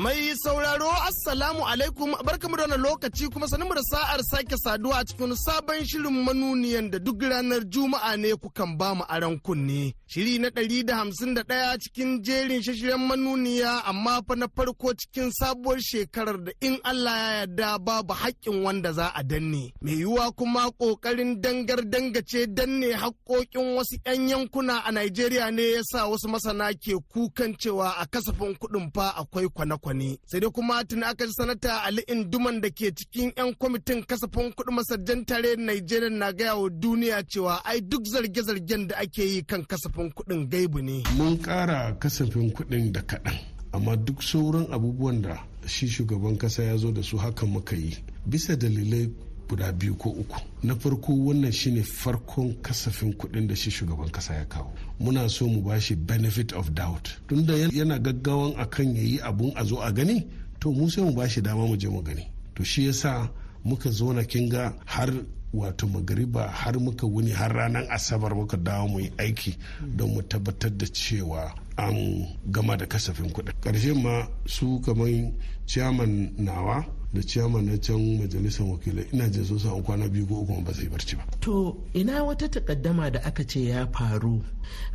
Mai 0.02 0.32
sauraro 0.42 0.90
Assalamu 1.09 1.66
alaikum 1.68 2.14
barkamu 2.24 2.57
da 2.57 2.62
wannan 2.62 2.81
lokaci 2.83 3.28
kuma 3.33 3.46
sanin 3.48 3.68
da 3.74 3.83
sa'ar 3.83 4.20
sake 4.31 4.57
saduwa 4.64 4.98
a 4.98 5.05
cikin 5.05 5.35
sabon 5.44 5.85
shirin 5.87 6.16
manuniyan 6.26 6.90
da 6.92 6.98
duk 6.98 7.22
ranar 7.22 7.62
Juma'a 7.72 8.16
ne 8.16 8.31
kukan 8.42 8.76
ba 8.78 8.88
mu 8.94 9.05
aran 9.09 9.38
kunne. 9.38 9.94
Shiri 10.07 10.38
na 10.38 10.48
ɗari 10.50 10.78
da 10.88 10.96
hamsin 10.98 11.35
da 11.37 11.42
ɗaya 11.42 11.78
cikin 11.83 12.11
jerin 12.26 12.62
shashiren 12.62 12.98
manuniya 13.09 13.72
amma 13.90 14.14
fa 14.26 14.35
na 14.37 14.46
farko 14.57 14.88
cikin 15.00 15.31
sabuwar 15.38 15.78
shekarar 15.81 16.38
da 16.46 16.52
in 16.61 16.76
Allah 16.90 17.16
ya 17.16 17.33
yarda 17.46 17.78
babu 17.78 18.12
haƙƙin 18.14 18.62
wanda 18.64 18.92
za 18.92 19.12
a 19.14 19.22
danne. 19.22 19.72
Mai 19.81 19.94
yiwuwa 20.00 20.33
kuma 20.37 20.70
ƙoƙarin 20.81 21.40
dangar 21.40 21.81
dangace 21.92 22.46
danne 22.46 22.90
haƙƙoƙin 23.02 23.76
wasu 23.76 23.96
'yan 24.07 24.28
yankuna 24.28 24.83
a 24.85 24.90
Najeriya 24.92 25.50
ne 25.55 25.62
ya 25.74 25.83
sa 25.85 26.09
wasu 26.11 26.28
masana 26.28 26.74
ke 26.74 26.98
kukan 27.14 27.55
cewa 27.57 27.94
a 28.00 28.07
kasafin 28.07 28.57
kuɗin 28.59 28.90
fa 28.94 29.14
akwai 29.16 29.46
kwane-kwane. 29.48 30.18
Sai 30.33 30.40
dai 30.40 30.51
kuma 30.51 30.77
tuni 30.88 31.03
aka 31.05 31.27
ji 31.27 31.33
sanata 31.37 31.83
Ali 31.85 32.03
Induman 32.09 32.57
da 32.62 32.71
ke 32.71 32.88
cikin 32.97 33.33
'yan 33.37 33.53
kwamitin 33.61 34.01
kasafin 34.09 34.49
kuɗin 34.57 34.75
masajjan 34.77 35.21
tare 35.29 35.51
Najeriya 35.57 36.09
na 36.11 36.33
gaya 36.33 36.57
wa 36.57 36.68
duniya 36.71 37.18
cewa 37.31 37.61
ai 37.64 37.81
duk 37.90 38.05
zarge-zargen 38.12 38.88
da 38.88 38.95
ake 38.97 39.18
yi 39.33 39.42
kan 39.45 39.62
kasafin 39.71 40.09
kuɗin 40.16 40.49
gaibu 40.49 40.81
ne. 40.81 41.03
mun 41.18 41.37
ƙara 41.37 41.99
kasafin 42.01 42.49
kuɗin 42.57 42.92
da 42.92 43.01
kaɗan 43.03 43.37
amma 43.73 43.97
duk 43.97 44.23
sauran 44.23 44.66
abubuwan 44.73 45.21
da 45.23 45.45
shi 45.66 45.87
shugaban 45.88 46.37
kasa 46.38 46.62
ya 46.62 46.77
zo 46.77 46.92
da 46.92 47.03
su 47.03 47.16
hakan 47.18 47.51
muka 47.53 47.77
yi 47.77 47.92
bisa 48.27 48.57
dalilai 48.57 49.12
guda 49.53 49.73
biyu 49.73 49.95
ko 49.99 50.09
uku. 50.11 50.41
Na 50.62 50.75
farko 50.75 51.12
wannan 51.12 51.53
shine 51.53 51.83
farkon 51.85 52.55
kasafin 52.62 53.12
kuɗin 53.12 53.47
da 53.49 53.55
shi 53.55 53.71
shugaban 53.71 54.11
kasa 54.11 54.35
ya 54.35 54.45
kawo. 54.45 54.73
Muna 55.01 55.29
so 55.29 55.47
mu 55.47 55.61
bashi 55.61 55.95
benefit 55.95 56.53
of 56.53 56.73
doubt. 56.75 57.12
Tunda 57.29 57.53
yana 57.69 57.99
gaggawan 57.99 58.57
akan 58.57 58.97
ya 58.97 59.03
yi 59.03 59.19
abun 59.21 59.53
a 59.57 59.65
zo 59.65 59.77
a 59.83 59.93
gani 59.93 60.27
to 60.61 60.73
mu 60.73 60.88
sai 60.88 61.03
mu 61.05 61.12
bashi 61.12 61.41
dama 61.43 61.67
mu 61.67 61.77
je 61.77 61.88
mu 61.88 62.01
gani. 62.03 62.25
To 62.57 62.65
shi 62.65 62.87
yasa 62.88 63.29
muka 63.65 63.91
zo 63.91 64.12
na 64.12 64.23
kinga 64.25 64.73
har 64.87 65.11
wato 65.55 65.87
magariba 65.87 66.49
har 66.49 66.81
muka 66.81 67.07
wuni 67.07 67.31
har 67.31 67.53
ranar 67.53 67.85
asabar 67.93 68.35
muka 68.35 68.57
dawo 68.57 68.88
mu 68.88 68.99
yi 69.01 69.12
aiki 69.19 69.57
don 69.97 70.11
mu 70.15 70.23
tabbatar 70.23 70.71
da 70.71 70.87
cewa 70.87 71.53
an 71.77 72.27
gama 72.47 72.77
da 72.77 72.87
kasafin 72.87 73.31
kuɗi 73.33 73.53
ƙarshen 73.61 74.03
ma 74.03 74.27
su 74.47 74.81
kamar 74.81 75.09
ciyaman 75.67 76.33
nawa 76.38 76.85
da 77.14 77.20
ciyaman 77.22 77.64
na 77.66 77.77
can 77.79 78.18
majalisar 78.18 78.66
wakilai. 78.66 79.07
Ina 79.12 79.29
jin 79.29 79.44
sun 79.44 79.59
san 79.59 79.83
kwana 79.83 80.09
biyu 80.09 80.27
ko 80.27 80.35
uku 80.40 80.62
ba 80.64 80.72
zai 80.72 80.88
barci 80.88 81.16
ba. 81.16 81.25
To 81.40 81.77
ina 81.94 82.25
wata 82.25 82.48
takaddama 82.48 83.11
da 83.12 83.20
aka 83.25 83.44
ce 83.44 83.61
ya 83.68 83.87
faru 83.87 84.42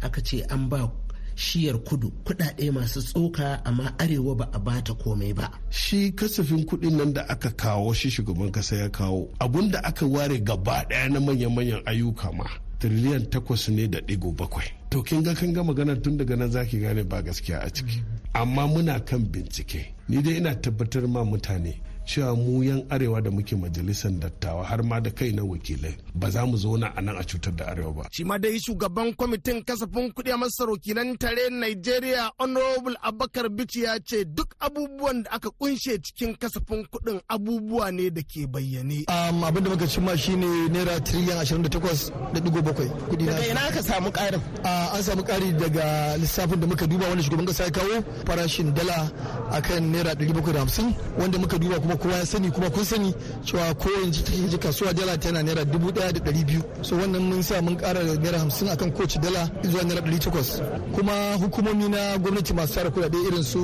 aka 0.02 0.22
ce 0.22 0.42
an 0.50 0.70
ba 0.70 0.92
shiyar 1.36 1.78
kudu 1.84 2.10
kudade 2.26 2.72
masu 2.72 3.02
tsoka 3.02 3.62
amma 3.66 3.94
arewa 4.00 4.36
ba 4.36 4.50
a 4.54 4.60
bata 4.60 4.94
komai 4.94 5.34
ba. 5.38 5.52
shi 5.70 6.12
kasafin 6.12 6.66
kuɗin 6.66 6.98
nan 6.98 7.14
da 7.14 7.22
aka 7.30 7.50
kawo 7.62 7.94
shi 7.94 8.10
shugaban 8.10 8.52
kasa 8.52 8.76
ya 8.76 8.90
kawo 8.90 9.30
abun 9.40 9.70
da 9.72 9.80
aka 9.84 10.06
ware 10.08 10.40
gaba 10.42 10.84
ɗaya 10.90 11.10
na 11.12 11.20
manyan-manyan 11.20 11.82
ayyuka 11.86 12.32
ma 12.34 12.46
tiriliyan 12.80 13.30
takwas 13.30 13.70
ne 13.70 13.88
da 13.88 14.00
ɗigo 14.02 14.32
bakwai. 14.36 14.66
To 14.90 15.04
kin 15.04 15.22
ga 15.24 15.34
kan 15.36 15.54
ga 15.54 15.64
magana 15.64 15.96
tun 16.02 16.18
daga 16.18 16.36
nan 16.36 16.52
zaki 16.52 16.80
gane 16.80 17.04
ba 17.04 17.22
gaskiya 17.22 17.60
a 17.66 17.70
ciki. 17.70 18.02
Amma 18.34 18.68
muna 18.68 19.00
kan 19.06 19.20
bincike. 19.32 19.94
Ni 20.10 20.22
dai 20.22 20.38
ina 20.38 20.56
tabbatar 20.56 21.06
ma 21.08 21.22
mutane 21.26 21.74
cewa 22.08 22.36
mu 22.36 22.64
yan 22.64 22.82
arewa 22.90 23.22
da 23.22 23.30
muke 23.32 23.56
majalisar 23.56 24.12
dattawa 24.12 24.64
har 24.70 24.82
ma 24.84 25.00
da 25.06 25.12
kai 25.12 25.32
na 25.36 25.44
wakilai 25.44 25.94
ba 26.16 26.30
za 26.34 26.46
mu 26.50 26.58
zauna 26.58 26.88
a 26.96 27.02
nan 27.02 27.18
a 27.18 27.24
cutar 27.30 27.54
da 27.60 27.66
arewa 27.72 27.92
ba 27.98 28.04
Shi 28.16 28.24
ma 28.24 28.38
dai 28.44 28.58
shugaban 28.66 29.10
kwamitin 29.18 29.60
kasafin 29.68 30.08
kuɗi 30.16 30.32
a 30.34 30.38
masar 30.42 30.70
wakilan 30.72 31.10
tare 31.22 31.50
Nigeria 31.52 32.32
Honorable 32.40 32.96
Abakar 33.04 33.50
Bichi 33.50 33.84
ya 33.84 34.00
ce 34.00 34.24
duk 34.26 34.56
abubuwan 34.60 35.24
da 35.24 35.32
aka 35.36 35.50
kunshe 35.60 36.00
cikin 36.06 36.36
kasafin 36.42 36.86
kuɗin 36.92 37.20
abubuwa 37.28 37.92
ne 37.92 38.10
da 38.10 38.22
ke 38.24 38.48
bayyane. 38.48 39.04
Um, 39.12 39.44
abin 39.44 39.64
da 39.64 39.70
muka 39.70 39.88
cimma 39.88 40.18
shine 40.18 40.48
naira 40.72 41.00
tiriliyan 41.00 41.44
28.7 41.44 42.88
kuɗi 43.10 43.26
na 43.26 43.32
Daga 43.34 43.48
ina 43.52 43.62
aka 43.68 43.82
samu 43.84 44.10
ƙarin? 44.12 44.42
An 44.64 45.04
samu 45.04 45.24
ƙari 45.24 45.52
daga 45.60 46.18
lissafin 46.18 46.60
da 46.60 46.68
muka 46.68 46.88
duba 46.88 47.08
wanda 47.08 47.24
shugaban 47.24 47.46
kasa 47.48 47.64
ya 47.64 47.72
kawo 47.72 48.02
farashin 48.26 48.74
dala 48.74 49.12
akan 49.52 49.92
naira 49.92 50.14
750 50.16 50.94
wanda 51.20 51.38
muka 51.38 51.58
duba 51.60 51.80
kuma 51.80 51.97
kowa 51.98 52.16
ya 52.18 52.26
sani 52.26 52.52
kuma 52.52 52.70
kun 52.70 52.86
sani 52.86 53.14
cewa 53.46 53.74
ko 53.76 53.90
yanzu 54.04 54.24
take 54.24 54.50
ji 54.50 54.58
kasuwa 54.58 54.94
dala 54.94 55.18
tana 55.18 55.44
naira 55.44 55.64
1200 55.64 56.62
so 56.84 56.96
wannan 56.96 57.22
mun 57.22 57.44
sa 57.44 57.62
mun 57.62 57.76
ƙara 57.78 58.04
naira 58.04 58.40
50 58.40 58.70
akan 58.72 58.92
kowace 58.92 59.20
dala 59.20 59.50
zuwa 59.64 59.84
naira 59.84 60.02
800 60.02 60.62
kuma 60.96 61.36
hukumomi 61.42 61.90
na 61.90 62.18
gwamnati 62.18 62.54
masu 62.54 62.74
tara 62.74 62.90
kuɗaɗe 62.90 63.18
irin 63.28 63.44
su 63.44 63.60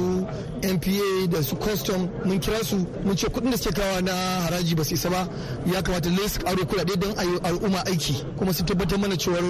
NPA 0.61 1.27
da 1.31 1.41
su 1.43 1.55
custom 1.55 2.09
mun 2.25 2.39
kira 2.39 2.63
su 2.63 2.75
mun 3.03 3.15
ce 3.15 3.27
kuɗin 3.27 3.51
da 3.51 3.57
suke 3.57 3.75
kawa 3.75 4.01
na 4.01 4.11
haraji 4.45 4.75
ba 4.75 4.83
su 4.83 4.93
isa 4.93 5.09
ba. 5.09 5.27
Ya 5.65 5.81
kamata 5.81 6.09
lai 6.09 6.27
su 6.29 6.39
ƙaro 6.39 6.63
kuɗaɗe 6.65 6.95
don 6.99 7.13
al'umma 7.43 7.83
aiki. 7.85 8.23
Kuma 8.37 8.53
sun 8.53 8.65
tabbatar 8.65 8.99
mana 8.99 9.15
cewar 9.17 9.43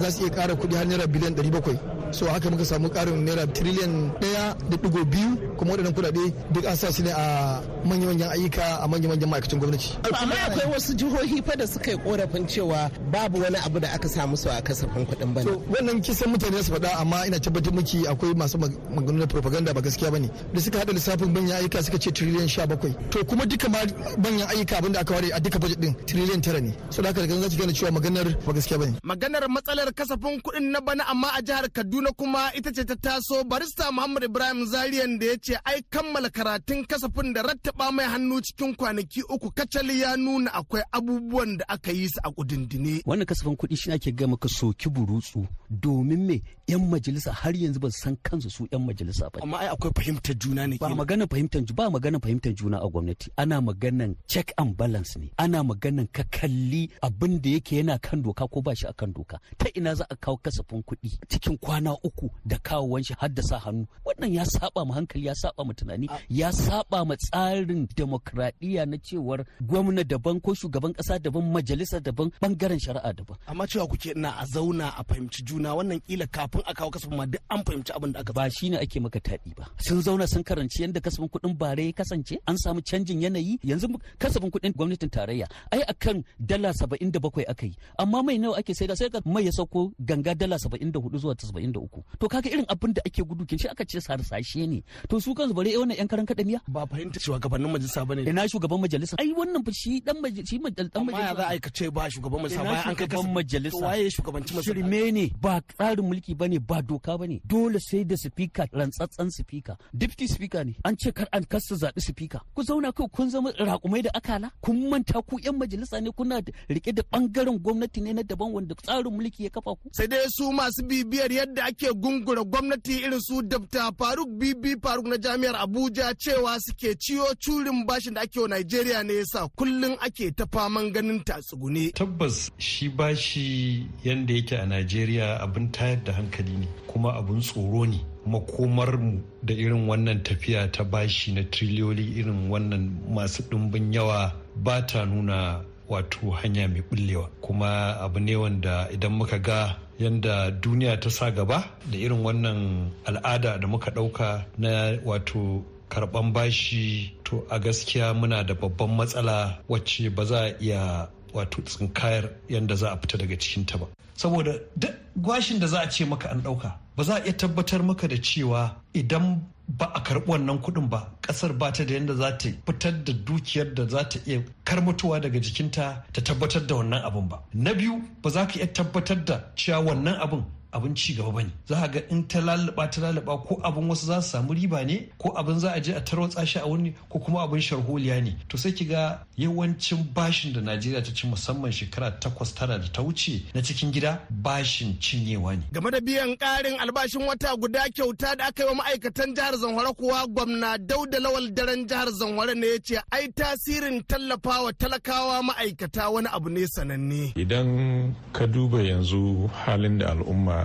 za 0.00 0.10
su 0.10 0.22
iya 0.24 0.30
ƙara 0.30 0.54
kuɗi 0.54 0.74
har 0.76 0.86
naira 0.86 1.06
biliyan 1.06 1.34
700 1.34 1.99
so 2.12 2.26
haka 2.26 2.50
muka 2.50 2.64
samu 2.64 2.88
ƙarin 2.88 3.24
naira 3.26 3.46
tiriliyan 3.46 4.12
ɗaya 4.20 4.56
da 4.70 4.76
ɗigo 4.76 5.04
biyu 5.04 5.36
kuma 5.56 5.72
waɗannan 5.72 5.92
kuɗaɗe 5.94 6.32
duk 6.52 6.64
an 6.66 6.76
sa 6.76 6.90
su 6.92 7.02
ne 7.02 7.10
a 7.10 7.60
manya-manyan 7.84 8.30
ayyuka 8.34 8.62
a 8.82 8.88
manya-manyan 8.88 9.28
ma'aikatan 9.30 9.58
gwamnati. 9.60 9.88
Amma 10.22 10.34
akwai 10.46 10.66
wasu 10.72 10.94
jihohi 10.94 11.42
fa 11.44 11.56
da 11.56 11.66
suka 11.66 11.90
yi 11.92 11.98
korafin 11.98 12.46
cewa 12.46 12.90
babu 13.12 13.40
wani 13.42 13.56
abu 13.66 13.78
da 13.80 13.88
aka 13.94 14.08
samu 14.08 14.36
su 14.36 14.48
a 14.48 14.60
kasafin 14.62 15.06
kuɗin 15.06 15.34
bana. 15.34 15.50
To 15.50 15.58
wannan 15.72 16.00
kisan 16.02 16.32
mutane 16.32 16.62
su 16.62 16.72
faɗa 16.72 17.00
amma 17.00 17.26
ina 17.26 17.38
tabbatar 17.38 17.72
miki 17.74 18.06
akwai 18.06 18.34
masu 18.34 18.58
maganganu 18.58 19.18
na 19.18 19.26
propaganda 19.26 19.74
ba 19.74 19.80
gaskiya 19.80 20.10
ba 20.10 20.18
ne 20.18 20.28
da 20.54 20.60
suka 20.60 20.78
haɗa 20.80 20.92
lissafin 20.92 21.28
manyan 21.32 21.56
ayyuka 21.58 21.82
suka 21.82 21.98
ce 21.98 22.10
tiriliyan 22.10 22.48
sha 22.48 22.66
bakwai 22.66 22.94
to 23.10 23.24
kuma 23.24 23.44
duka 23.46 23.68
ma 23.68 23.78
manyan 24.22 24.48
ayyuka 24.48 24.78
abin 24.78 24.92
da 24.92 25.00
aka 25.00 25.12
ware 25.14 25.30
a 25.34 25.40
duka 25.40 25.58
budget 25.58 25.80
din 25.80 25.94
tiriliyan 26.06 26.40
tara 26.42 26.60
ne 26.60 26.72
so 26.90 27.02
da 27.02 27.08
haka 27.08 27.20
daga 27.20 27.34
nan 27.34 27.42
za 27.42 27.48
ki 27.48 27.56
gane 27.56 27.72
cewa 27.72 27.90
maganar 27.92 28.26
ba 28.46 28.52
gaskiya 28.52 28.78
ba 28.80 28.86
ne. 28.86 28.94
Maganar 29.04 29.44
matsalar 29.48 29.92
kasafin 29.92 30.40
kuɗin 30.40 30.70
na 30.72 30.80
bana 30.80 31.04
amma 31.12 31.28
a 31.36 31.42
jihar 31.42 31.66
Kaduna 31.70 31.99
kuma 32.16 32.52
ita 32.54 32.72
ce 32.72 32.84
ta 32.84 32.96
taso 32.96 33.44
barista 33.44 33.92
Muhammad 33.92 34.24
Ibrahim 34.24 34.64
Zariyan 34.66 35.18
da 35.20 35.26
ya 35.26 35.36
ce 35.42 35.54
ai 35.64 35.82
kammala 35.90 36.30
karatun 36.30 36.84
kasafin 36.86 37.32
da 37.34 37.42
rattaba 37.42 37.92
mai 37.92 38.06
hannu 38.06 38.40
cikin 38.40 38.74
kwanaki 38.74 39.22
uku 39.28 39.50
kacal 39.52 39.90
ya 39.90 40.16
nuna 40.16 40.50
akwai 40.54 40.82
abubuwan 40.92 41.56
da 41.58 41.64
aka 41.68 41.92
yi 41.92 42.08
su 42.08 42.20
a 42.24 42.30
kudindine. 42.30 43.02
wannan 43.06 43.26
kasafin 43.26 43.56
kuɗi 43.56 43.76
shi 43.76 43.92
ake 43.92 44.12
gama 44.12 44.36
ka 44.36 44.48
soki 44.48 44.88
burutsu 44.88 45.46
domin 45.70 46.26
me? 46.26 46.42
Yan 46.68 46.86
majalisa 46.88 47.32
har 47.32 47.54
yanzu 47.56 47.80
ba 47.80 47.90
su 47.90 47.98
san 48.02 48.16
kansu 48.22 48.50
su 48.50 48.66
yan 48.72 48.82
majalisa 48.86 49.30
ba. 49.32 49.38
Amma 49.42 49.58
ai 49.60 49.68
akwai 49.68 49.92
fahimtar 49.94 50.34
juna 50.38 50.66
ne 50.66 50.76
ba 50.78 50.88
magana 50.94 51.26
fahimtar 51.26 51.62
ba 51.74 51.90
magana 51.90 52.18
fahimtar 52.20 52.52
juna 52.54 52.78
a 52.78 52.88
gwamnati. 52.88 53.30
Ana 53.36 53.60
maganan 53.60 54.16
check 54.26 54.52
and 54.58 54.76
balance 54.76 55.16
ne. 55.18 55.30
Ana 55.38 55.62
maganan 55.64 56.06
ka 56.12 56.22
kalli 56.30 56.88
abin 57.02 57.40
da 57.42 57.50
yake 57.56 57.76
yana 57.78 57.98
kan 58.00 58.22
doka 58.22 58.46
ko 58.48 58.62
ba 58.62 58.74
shi 58.74 58.86
a 58.86 58.92
kan 58.92 59.12
doka. 59.12 59.38
Ta 59.58 59.66
ina 59.74 59.94
za 59.94 60.04
a 60.10 60.16
kawo 60.16 60.36
kasafin 60.38 60.82
kuɗi 60.82 61.18
cikin 61.28 61.58
kwana 61.58 61.89
uku 62.02 62.30
da 62.44 62.58
kawowan 62.58 63.02
shi 63.06 63.14
har 63.18 63.28
da 63.28 63.42
sa 63.42 63.58
hannu. 63.58 63.86
Wannan 64.06 64.32
ya 64.34 64.44
saba 64.44 64.84
ma 64.84 64.94
hankali 64.94 65.26
ya 65.26 65.34
saba 65.34 65.64
ma 65.64 65.72
tunani 65.74 66.06
ya 66.28 66.52
saba 66.52 67.04
ma 67.04 67.14
tsarin 67.16 67.86
demokradiyya 67.96 68.86
na 68.86 68.96
cewar 68.98 69.44
gwamna 69.60 70.04
daban 70.04 70.40
ko 70.40 70.54
shugaban 70.54 70.92
kasa 70.96 71.18
daban 71.18 71.44
majalisa 71.52 72.00
daban 72.00 72.30
ɓangaren 72.42 72.78
shari'a 72.78 73.12
daban. 73.12 73.36
Amma 73.46 73.66
cewa 73.66 73.86
kuke 73.86 74.10
ina 74.16 74.30
a 74.38 74.44
zauna 74.46 74.86
a 74.98 75.04
fahimci 75.04 75.42
juna 75.44 75.74
wannan 75.74 76.00
kila 76.06 76.26
kafin 76.26 76.62
a 76.66 76.74
kawo 76.74 76.90
kasafin 76.90 77.16
ma 77.16 77.26
duk 77.26 77.42
an 77.50 77.64
fahimci 77.64 77.92
abin 77.96 78.12
da 78.12 78.20
aka 78.20 78.32
ba 78.32 78.50
shine 78.50 78.76
ake 78.76 79.00
maka 79.00 79.20
taɗi 79.20 79.54
ba. 79.56 79.64
Sun 79.78 80.02
zauna 80.02 80.26
sun 80.28 80.42
karanci 80.44 80.82
yadda 80.82 81.00
kasafin 81.00 81.28
kuɗin 81.28 81.56
bare 81.58 81.84
ya 81.86 81.92
kasance 81.92 82.38
an 82.46 82.56
samu 82.56 82.80
canjin 82.82 83.22
yanayi. 83.22 83.58
Yanzu 83.64 83.88
kasafin 84.18 84.50
kuɗin 84.50 84.72
gwamnatin 84.76 85.10
tarayya 85.10 85.46
ai 85.72 85.82
akan 85.92 86.24
dala 86.38 86.72
saba'in 86.72 87.10
da 87.10 87.18
bakwai 87.20 87.44
aka 87.48 87.66
yi. 87.66 87.74
Amma 87.98 88.22
mai 88.22 88.38
nawa 88.38 88.58
ake 88.58 88.74
saida? 88.74 88.96
Sai 88.96 89.08
ka 89.10 89.20
mai 89.24 89.44
ya 89.44 89.52
sauko 89.52 89.92
ganga 90.00 90.34
dala 90.34 90.58
saba'in 90.58 90.92
da 90.92 90.98
huɗu 91.00 91.18
zuwa 91.18 91.34
saba'in 91.38 91.72
da 91.72 91.79
uku. 91.80 92.04
To 92.20 92.28
kaga 92.28 92.50
irin 92.50 92.66
abin 92.68 92.92
da 92.94 93.02
ake 93.06 93.22
gudu 93.24 93.46
kin 93.46 93.58
shi 93.58 93.68
aka 93.68 93.84
ce 93.84 94.00
sarsashe 94.00 94.68
ne. 94.68 94.82
To 95.08 95.20
su 95.20 95.34
kansu 95.34 95.54
bare 95.54 95.72
wannan 95.76 95.96
yan 95.98 96.08
karan 96.08 96.26
kaɗamiya 96.26 96.60
ba 96.68 96.86
fahimta 96.86 97.20
shugabannin 97.20 97.72
majalisa 97.72 98.04
ba 98.06 98.14
ne 98.14 98.22
ina 98.28 98.44
shugaban 98.48 98.80
majalisa? 98.80 99.16
Ai 99.18 99.32
wannan 99.32 99.64
fa 99.64 99.72
shi 99.72 100.00
dan 100.00 100.20
majalisa 100.20 100.70
dan 100.76 100.88
amma 100.94 101.12
ya 101.12 101.18
majalisa 101.18 101.36
za 101.40 101.48
a 101.48 101.54
yi 101.54 101.60
ka 101.60 101.70
ce 101.74 101.90
ba 101.90 102.10
shugaban 102.10 102.42
majalisa 102.42 102.64
bayan 102.64 102.88
an 102.88 102.94
kai 102.94 103.06
shugaban 103.08 103.32
majalisa? 103.34 103.70
To 103.80 103.84
waye 103.84 104.10
shugabanci 104.10 104.52
majalisa? 104.54 104.74
Shirme 104.74 105.12
ne 105.12 105.24
ba 105.40 105.60
tsarin 105.60 106.04
mulki 106.04 106.34
ba 106.36 106.48
ne 106.48 106.58
ba 106.58 106.82
doka 106.82 107.16
ba 107.18 107.26
ne 107.26 107.40
dole 107.44 107.78
sai 107.80 108.04
da 108.04 108.16
sifika 108.16 108.66
rantsatsen 108.72 109.30
sifika 109.30 109.76
deputy 109.94 110.26
speaker 110.26 110.64
ne. 110.64 110.74
An 110.84 110.96
ce 110.96 111.12
kar 111.12 111.28
an 111.32 111.44
kasa 111.44 111.74
zaɓi 111.74 112.00
sifika 112.00 112.40
ku 112.54 112.62
zauna 112.62 112.92
kai 112.92 113.06
kun 113.08 113.30
zama 113.30 113.50
raƙumai 113.52 114.02
da 114.02 114.10
akala? 114.14 114.50
Kun 114.60 114.88
manta 114.90 115.22
ku 115.22 115.38
yan 115.42 115.56
majalisa 115.58 116.00
ne 116.02 116.10
kuna 116.10 116.40
da- 116.42 116.52
riƙe 116.68 116.92
da 116.94 117.02
ɓangaren 117.02 117.58
gwamnati 117.58 118.02
ne 118.02 118.12
na 118.12 118.22
daban 118.22 118.52
wanda 118.52 118.74
tsarin 118.74 119.12
mulki 119.12 119.44
ya 119.44 119.50
kafa 119.50 119.74
ku? 119.76 119.88
Sai 119.92 120.06
dai 120.06 120.26
su 120.28 120.50
masu 120.52 120.82
bibiyar 120.82 121.30
yadda 121.32 121.64
ake 121.70 121.92
gungura 121.94 122.44
gwamnati 122.44 122.92
irin 123.06 123.20
su 123.20 123.42
dabta 123.42 123.92
faruk 123.98 124.28
bibi 124.38 124.76
faruk 124.82 125.06
na 125.06 125.16
jami'ar 125.16 125.56
abuja 125.56 126.14
cewa 126.14 126.58
suke 126.60 126.94
ciyo 126.98 127.24
curin 127.38 127.86
bashin 127.86 128.14
da 128.14 128.20
ake 128.20 128.40
wa 128.40 128.48
nigeria 128.48 129.02
ne 129.02 129.14
yasa 129.14 129.48
kullum 129.56 129.96
ake 130.00 130.30
ta 130.36 130.46
faman 130.52 130.90
ganin 130.92 131.20
tatsugune 131.24 131.90
tabbas 131.92 132.50
shi 132.58 132.88
bashi 132.88 133.86
yanda 134.04 134.34
yake 134.34 134.56
a 134.58 134.66
najeriya 134.66 135.40
abin 135.40 135.70
tayar 135.72 136.04
da 136.04 136.12
hankali 136.12 136.56
ne 136.56 136.68
kuma 136.86 137.14
abin 137.14 137.40
tsoro 137.40 137.86
ne. 137.86 138.00
Makomarmu 138.26 139.22
da 139.42 139.54
irin 139.54 139.88
wannan 139.88 140.22
tafiya 140.22 140.68
ta 140.72 140.84
bashi 140.84 141.32
na 141.32 141.42
triliyoyi 141.42 142.18
irin 142.20 142.50
wannan 142.50 142.90
masu 143.14 143.42
ɗumbin 143.42 143.92
yawa 143.94 144.32
ba 144.56 144.82
ta 144.86 145.04
nuna 145.04 145.64
wato 145.88 146.30
hanya 146.30 146.68
mai 146.68 146.82
bullewa 146.82 147.30
kuma 147.40 147.96
abu 148.00 148.20
ne 148.20 148.36
wanda 148.36 148.88
idan 148.92 149.12
muka 149.12 149.38
ga 149.38 149.76
yadda 150.00 150.50
duniya 150.50 151.00
ta 151.00 151.10
sa 151.10 151.30
gaba 151.30 151.64
da 151.90 151.96
irin 151.98 152.24
wannan 152.24 152.90
al'ada 153.04 153.58
da 153.60 153.66
muka 153.68 153.90
ɗauka 153.90 154.44
na 154.58 154.96
wato 155.04 155.62
karɓan 155.90 156.32
bashi 156.32 157.14
to 157.24 157.44
a 157.50 157.58
gaskiya 157.60 158.14
muna 158.14 158.42
da 158.46 158.54
babban 158.54 158.90
matsala 158.96 159.58
wacce 159.68 160.08
ba 160.14 160.24
za 160.24 160.40
a 160.44 160.54
iya 160.60 161.08
wato 161.34 161.62
tsinkayar 161.62 162.30
yadda 162.48 162.74
za 162.76 162.90
a 162.92 162.96
fita 162.96 163.18
daga 163.18 163.36
cikinta 163.36 163.78
ba. 163.78 163.86
Saboda 164.16 164.52
duk 164.76 164.94
gwashin 165.16 165.58
da 165.60 165.66
za 165.66 165.80
a 165.82 165.88
ce 165.90 166.04
maka 166.04 166.28
an 166.30 166.40
ɗauka 166.42 166.72
ba 167.00 167.04
za 167.04 167.14
a 167.16 167.24
iya 167.24 167.32
tabbatar 167.32 167.82
maka 167.82 168.06
da 168.08 168.16
cewa 168.20 168.76
idan 168.92 169.40
ba 169.68 169.86
a 169.94 170.00
karɓi 170.04 170.26
wannan 170.28 170.58
kuɗin 170.60 170.88
ba 170.90 171.08
ƙasar 171.22 171.52
ba 171.56 171.72
ta 171.72 171.84
da 171.84 171.94
yadda 171.94 172.14
za 172.14 172.36
ta 172.38 172.48
fitar 172.66 172.92
da 173.04 173.12
dukiyar 173.12 173.74
da 173.74 173.86
za 173.88 174.04
ta 174.08 174.18
iya 174.26 174.42
karmatuwa 174.64 175.20
daga 175.20 175.40
jikinta 175.40 176.04
ta 176.12 176.20
tabbatar 176.20 176.66
da 176.66 176.74
wannan 176.74 177.02
abin 177.02 177.28
ba. 177.28 177.40
Na 177.54 177.72
biyu 177.72 178.02
ba 178.22 178.30
za 178.30 178.44
ka 178.46 178.58
iya 178.58 178.66
tabbatar 178.72 179.24
da 179.24 179.40
cewa 179.56 179.80
wannan 179.80 180.20
abin 180.20 180.44
abin 180.72 180.94
ci 180.94 181.14
gaba 181.14 181.30
ba 181.32 181.42
ne. 181.42 181.50
Za 181.68 181.76
a 181.82 181.88
ga 181.88 182.00
in 182.10 182.24
ta 182.28 182.40
lalaba 182.40 182.88
ta 182.90 183.00
lalaba 183.00 183.38
ko 183.46 183.60
abin 183.64 183.88
wasu 183.88 184.06
za 184.06 184.20
su 184.22 184.30
samu 184.30 184.54
riba 184.54 184.84
ne 184.86 185.08
ko 185.18 185.30
abin 185.36 185.58
za 185.58 185.72
a 185.74 185.80
je 185.80 185.92
a 185.94 186.00
tarwatsa 186.00 186.46
shi 186.46 186.58
a 186.58 186.66
wani 186.66 186.94
ko 187.08 187.18
kuma 187.18 187.42
abin 187.46 187.60
sharholiya 187.60 188.22
ne. 188.22 188.36
To 188.48 188.56
sai 188.56 188.72
ki 188.72 188.84
ga 188.84 189.18
yawancin 189.38 190.04
bashin 190.14 190.52
da 190.52 190.60
Najeriya 190.60 191.02
ta 191.04 191.10
ci 191.14 191.26
musamman 191.26 191.72
shekara 191.72 192.10
takwas 192.20 192.54
tara 192.54 192.78
da 192.78 192.86
ta 192.92 193.02
wuce 193.02 193.42
na 193.54 193.60
cikin 193.62 193.90
gida 193.92 194.20
bashin 194.30 194.94
cinyewa 195.00 195.56
ne. 195.56 195.62
Game 195.72 195.90
da 195.90 196.00
biyan 196.00 196.36
karin 196.38 196.78
albashin 196.78 197.22
wata 197.22 197.56
guda 197.56 197.88
kyauta 197.90 198.36
da 198.36 198.46
aka 198.48 198.62
yi 198.62 198.68
wa 198.68 198.74
ma'aikatan 198.74 199.34
jihar 199.34 199.56
Zamfara 199.56 199.92
kuwa 199.92 200.26
gwamna 200.26 200.78
Dauda 200.78 201.18
Lawal 201.20 201.50
daren 201.54 201.86
jihar 201.86 202.10
Zamfara 202.10 202.54
ne 202.54 202.66
ya 202.66 202.78
ce 202.78 202.96
ai 203.10 203.28
tasirin 203.28 204.02
tallafawa 204.06 204.72
talakawa 204.72 205.42
ma'aikata 205.42 206.08
wani 206.10 206.28
abu 206.32 206.50
ne 206.50 206.66
sananne. 206.66 207.32
Idan 207.36 208.14
ka 208.32 208.46
duba 208.46 208.82
yanzu 208.82 209.50
halin 209.64 209.98
da 209.98 210.10
al'umma 210.12 210.59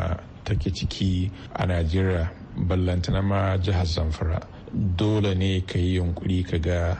take 0.45 0.69
ciki 0.73 1.31
a 1.55 1.65
najeriya 1.65 2.29
ballantana 2.57 3.21
ma 3.21 3.57
jihar 3.57 3.85
zamfara. 3.85 4.39
Dole 4.73 5.35
ne 5.35 5.61
ka 5.61 5.79
yi 5.79 5.95
yunkuri 5.99 6.43
ka 6.45 6.57
ga 6.57 6.97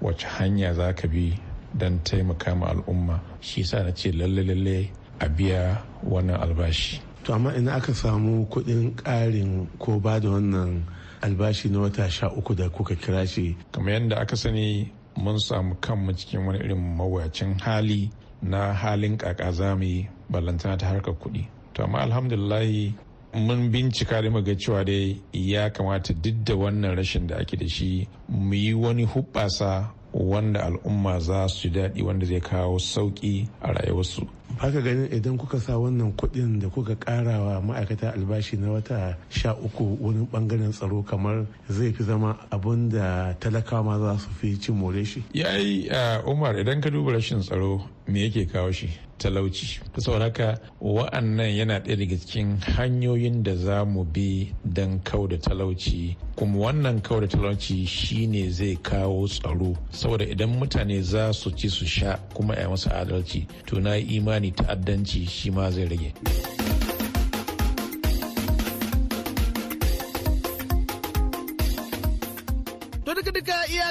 wace 0.00 0.26
hanya 0.38 0.74
za 0.74 0.92
ka 0.92 1.08
bi 1.08 1.34
don 1.74 1.98
taimaka 2.04 2.54
ma 2.56 2.66
al'umma. 2.70 3.20
Shi 3.40 3.62
sa 3.64 3.82
na 3.82 3.90
ce 3.92 4.12
lalle 4.12 4.42
lalle 4.44 4.90
a 5.20 5.28
biya 5.28 5.82
wannan 6.04 6.40
albashi. 6.40 7.00
To 7.24 7.34
amma 7.34 7.54
ina 7.56 7.74
aka 7.76 7.92
samu 7.94 8.46
kuɗin 8.50 8.94
ƙarin 8.96 9.66
ko 9.78 10.00
ba 10.00 10.18
da 10.20 10.28
wannan 10.30 10.82
albashi 11.22 11.70
na 11.70 11.78
wata 11.80 12.10
sha 12.10 12.28
uku 12.28 12.54
da 12.54 12.68
kuka 12.68 12.94
kira 12.96 13.26
shi? 13.26 13.56
Kamar 13.72 13.92
yadda 13.92 14.16
aka 14.20 14.36
sani 14.36 14.92
mun 15.16 15.38
samu 15.38 15.74
kanmu 15.80 16.12
cikin 16.18 16.46
wani 16.46 16.58
irin 16.58 16.96
mawuyacin 16.96 17.58
hali 17.60 18.10
na 18.42 18.72
halin 18.74 19.16
kaka 19.16 19.52
za 19.52 19.76
mu 19.76 20.02
ballantana 20.30 20.76
ta 20.78 20.86
harkar 20.86 21.14
kuɗi. 21.14 21.46
To 21.74 21.82
amma 21.84 21.98
alhamdulillahi 21.98 22.94
mun 23.34 23.70
bincika 23.70 24.22
da 24.22 24.28
ga 24.40 24.54
cewa 24.56 24.84
dai 24.84 25.20
ya 25.32 25.70
kamata 25.70 26.12
duk 26.14 26.44
da 26.44 26.54
wannan 26.54 26.96
rashin 26.96 27.26
da 27.26 27.36
ake 27.38 27.56
da 27.56 27.66
shi 27.68 28.08
mu 28.28 28.54
yi 28.54 28.74
wani 28.74 29.04
hubbasa 29.04 29.90
wanda 30.12 30.64
al'umma 30.66 31.18
za 31.20 31.48
su 31.48 31.68
daɗi 31.70 32.02
wanda 32.02 32.26
zai 32.26 32.40
kawo 32.40 32.78
sauƙi 32.78 33.48
a 33.62 33.72
rayuwarsu. 33.72 34.26
Baka 34.62 34.78
ganin 34.78 35.10
idan 35.10 35.34
kuka 35.34 35.58
sa 35.58 35.74
wannan 35.74 36.14
kuɗin 36.14 36.60
da 36.62 36.68
kuka 36.70 36.94
ƙarawa 36.94 37.58
ma'aikata 37.66 38.14
albashi 38.14 38.54
na 38.56 38.70
wata 38.70 39.18
sha 39.28 39.54
uku 39.58 39.98
wani 40.00 40.22
ɓangaren 40.32 40.70
tsaro 40.70 41.02
kamar 41.02 41.46
zai 41.68 41.90
fi 41.92 42.04
zama 42.04 42.38
abun 42.50 42.88
da 42.88 43.34
talakawa 43.42 43.82
ma 43.84 43.98
za 43.98 44.18
su 44.22 44.28
fi 44.38 44.54
cin 44.56 44.76
more 44.78 45.04
shi? 45.04 45.24
Yayi 45.34 45.90
umar 46.26 46.54
idan 46.54 46.80
ka 46.80 46.90
duba 46.90 47.10
rashin 47.10 47.40
tsaro 47.42 47.82
me 48.06 48.22
yake 48.30 48.46
kawo 48.52 48.70
shi? 48.70 48.86
Talauci. 49.18 49.80
Saboda 49.98 50.24
haka 50.30 50.58
wa'annan 50.80 51.50
yana 51.50 51.80
ɗaya 51.82 51.96
daga 51.98 52.16
cikin 52.22 52.58
hanyoyin 52.62 53.42
da 53.42 53.56
za 53.56 53.84
mu 53.84 54.04
bi 54.04 54.54
don 54.64 55.00
kau 55.02 55.26
da 55.26 55.36
talauci 55.42 56.16
kuma 56.36 56.58
wannan 56.58 57.00
kau 57.02 57.20
da 57.20 57.26
talauci 57.26 57.86
shine 57.86 58.50
zai 58.50 58.76
kawo 58.82 59.28
tsaro 59.28 59.76
saboda 59.90 60.24
idan 60.24 60.50
mutane 60.58 61.02
za 61.02 61.32
su 61.32 61.50
ci 61.50 61.68
su 61.68 61.86
sha 61.86 62.16
kuma 62.34 62.54
a 62.54 62.68
masa 62.68 62.90
adalci 63.00 63.46
to 63.66 63.80
na 63.80 63.96
imani 63.96 64.50
ta'addanci 64.52 65.26
shi 65.26 65.50
ma 65.50 65.70
zai 65.70 65.84
rage. 65.88 66.12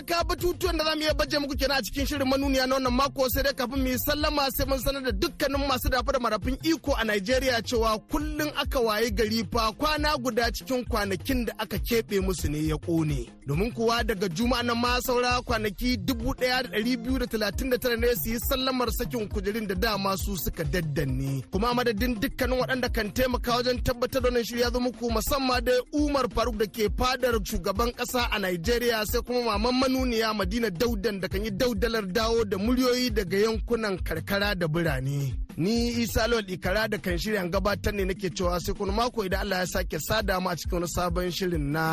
Iyaka 0.01 0.23
batutuwan 0.23 0.77
da 0.77 0.83
za 0.83 0.95
mu 0.95 1.01
iya 1.01 1.13
baje 1.13 1.39
muku 1.39 1.55
kenan 1.57 1.77
a 1.77 1.81
cikin 1.81 2.05
shirin 2.05 2.27
manuniya 2.27 2.67
na 2.67 2.75
wannan 2.75 2.93
mako 2.93 3.29
sai 3.29 3.43
dai 3.43 3.53
kafin 3.53 3.81
mu 3.81 3.87
yi 3.87 3.97
sallama 3.99 4.47
sai 4.51 4.65
mun 4.65 4.79
sanar 4.83 5.03
da 5.03 5.11
dukkanin 5.11 5.67
masu 5.69 5.89
dafa 5.89 6.11
da 6.11 6.19
marafin 6.19 6.57
iko 6.63 6.91
a 6.97 7.03
Najeriya 7.05 7.61
cewa 7.61 7.99
kullun 8.09 8.51
aka 8.61 8.79
waye 8.79 9.11
gari 9.11 9.43
fa 9.51 9.71
kwana 9.71 10.17
guda 10.17 10.51
cikin 10.51 10.85
kwanakin 10.85 11.45
da 11.45 11.53
aka 11.59 11.77
keɓe 11.77 12.19
musu 12.21 12.49
ne 12.49 12.59
ya 12.67 12.75
ƙone. 12.77 13.27
Domin 13.47 13.71
kuwa 13.71 14.03
daga 14.03 14.27
juma'a 14.29 14.63
na 14.63 14.73
ma 14.75 14.99
saura 15.01 15.41
kwanaki 15.41 15.97
dubu 15.97 16.33
ɗaya 16.33 16.63
da 16.63 16.69
ɗari 16.69 16.97
biyu 16.97 17.19
da 17.19 17.25
talatin 17.27 17.69
da 17.69 17.77
tara 17.77 17.97
ne 17.97 18.07
su 18.15 18.29
yi 18.29 18.39
sallamar 18.39 18.89
sakin 18.91 19.27
kujerun 19.27 19.67
da 19.67 19.75
dama 19.75 20.17
su 20.17 20.37
suka 20.37 20.63
daddanne. 20.63 21.43
Kuma 21.51 21.73
madadin 21.73 22.15
dukkanin 22.21 22.59
waɗanda 22.59 22.89
kan 22.93 23.11
taimaka 23.11 23.51
wajen 23.57 23.83
tabbatar 23.83 24.21
da 24.21 24.29
wannan 24.29 24.43
shirya 24.47 24.71
zo 24.73 24.79
muku 24.79 25.09
musamman 25.11 25.63
da 25.65 25.71
Umar 25.93 26.27
Faruk 26.29 26.57
da 26.57 26.65
ke 26.65 26.89
fadar 26.97 27.33
shugaban 27.43 27.91
ƙasa 27.97 28.29
a 28.31 28.39
Najeriya 28.39 29.05
sai 29.05 29.21
kuma 29.21 29.57
maman 29.59 29.90
manuniya 29.91 30.33
madina 30.33 30.69
daudan 30.69 31.19
da 31.21 31.27
kan 31.27 31.43
yi 31.45 31.51
daudalar 31.51 32.05
dawo 32.15 32.43
da 32.45 32.57
muryoyi 32.57 33.09
daga 33.15 33.37
yankunan 33.37 33.97
karkara 34.03 34.55
da 34.55 34.67
birane. 34.67 35.33
Ni 35.57 35.89
isa 36.03 36.27
lawal 36.27 36.49
ikara 36.49 36.87
da 36.91 36.97
kan 36.97 37.17
shirya 37.17 37.43
gabatar 37.53 37.93
ne 37.93 38.03
nake 38.05 38.29
cewa 38.35 38.59
sai 38.63 38.73
kuma 38.77 38.93
mako 38.93 39.23
idan 39.25 39.41
allah 39.43 39.59
ya 39.59 39.65
sake 39.73 39.97
sada 39.99 40.39
mu 40.39 40.49
a 40.49 40.55
cikin 40.59 40.73
wani 40.79 40.87
sabon 40.95 41.31
shirin 41.37 41.65
na 41.73 41.85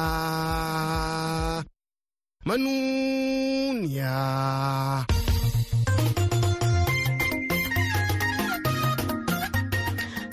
manuniya. 2.46 4.14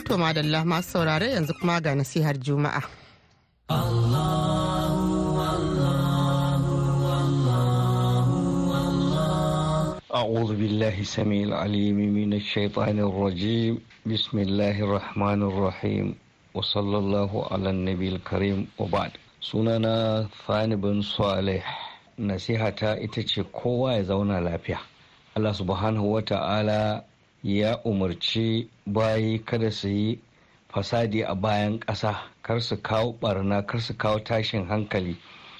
To 0.06 0.14
madalla 0.22 0.60
masu 0.70 0.90
saurare 0.92 1.28
yanzu 1.34 1.54
kuma 1.60 1.76
ga 1.84 1.92
nasihar 1.98 2.38
juma'a. 2.46 2.82
Allah. 3.70 4.65
أعوذ 10.15 10.51
بالله 10.57 11.01
السميع 11.01 11.43
العليم 11.51 11.97
من 11.99 12.31
الشيطان 12.39 12.99
الرجيم 12.99 13.79
بسم 14.07 14.39
الله 14.39 14.77
الرحمن 14.87 15.41
الرحيم 15.43 16.07
وصلى 16.55 16.97
الله 16.99 17.31
على 17.51 17.69
النبي 17.71 18.09
الكريم 18.15 18.59
وبعد 18.79 19.11
sunana 19.43 20.29
Fani 20.47 20.77
bin 20.79 21.03
Saleh 21.03 21.65
nasihata 22.19 23.01
ita 23.03 23.23
ce 23.27 23.43
kowa 23.43 23.95
ya 23.99 24.03
zauna 24.15 24.39
lafiya 24.41 24.79
Allah 25.35 25.55
subhanahu 25.55 26.13
wa 26.13 26.23
ta'ala 26.23 27.03
ya 27.43 27.81
umarci 27.83 28.69
bayi 28.87 29.39
kada 29.43 29.71
su 29.75 29.89
yi 29.89 30.19
fasadi 30.71 31.23
a 31.27 31.35
bayan 31.35 31.79
ƙasa 31.83 32.15
kar 32.47 32.61
su 32.63 32.77
kawo 32.79 33.13
barna 33.21 33.67
kar 33.67 33.81
su 33.81 33.95
kawo 33.99 34.19
tashin 34.23 34.69
hankali 34.71 35.17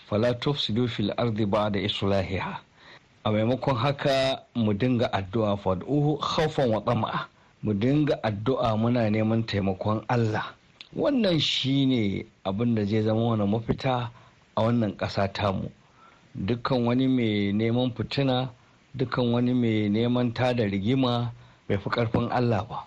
fala 0.07 0.35
tufsidu 0.39 0.87
fil 0.89 1.11
ardi 1.19 1.47
ba'da 1.47 1.81
islahiha 1.81 2.61
a 3.26 3.32
maimakon 3.32 3.76
haka 3.76 4.44
mu 4.56 4.74
dinga 4.74 5.10
addu'a 5.14 5.58
fad'uhu 5.58 6.22
khawfan 6.22 6.70
wa 6.70 6.80
tama'a 6.86 7.26
mu 7.64 7.74
dinga 7.74 8.22
addu'a 8.24 8.78
muna 8.78 9.10
neman 9.10 9.42
taimakon 9.50 10.06
Allah. 10.08 10.54
Wannan 10.96 11.40
shine 11.42 12.26
abin 12.46 12.76
da 12.76 12.86
zai 12.86 13.02
zama 13.02 13.26
wani 13.34 13.46
mafita 13.50 14.12
a 14.56 14.62
wannan 14.62 14.94
ƙasa 14.98 15.34
tamu. 15.34 15.72
Dukkan 16.38 16.86
wani 16.86 17.08
mai 17.08 17.52
neman 17.52 17.92
fitina 17.98 18.50
dukkan 18.96 19.32
wani 19.34 19.54
mai 19.54 19.90
neman 19.90 20.30
tada 20.34 20.64
rigima 20.70 21.32
bai 21.68 21.78
fi 21.82 21.90
ƙarfin 21.90 22.30
Allah 22.30 22.62
ba. 22.70 22.86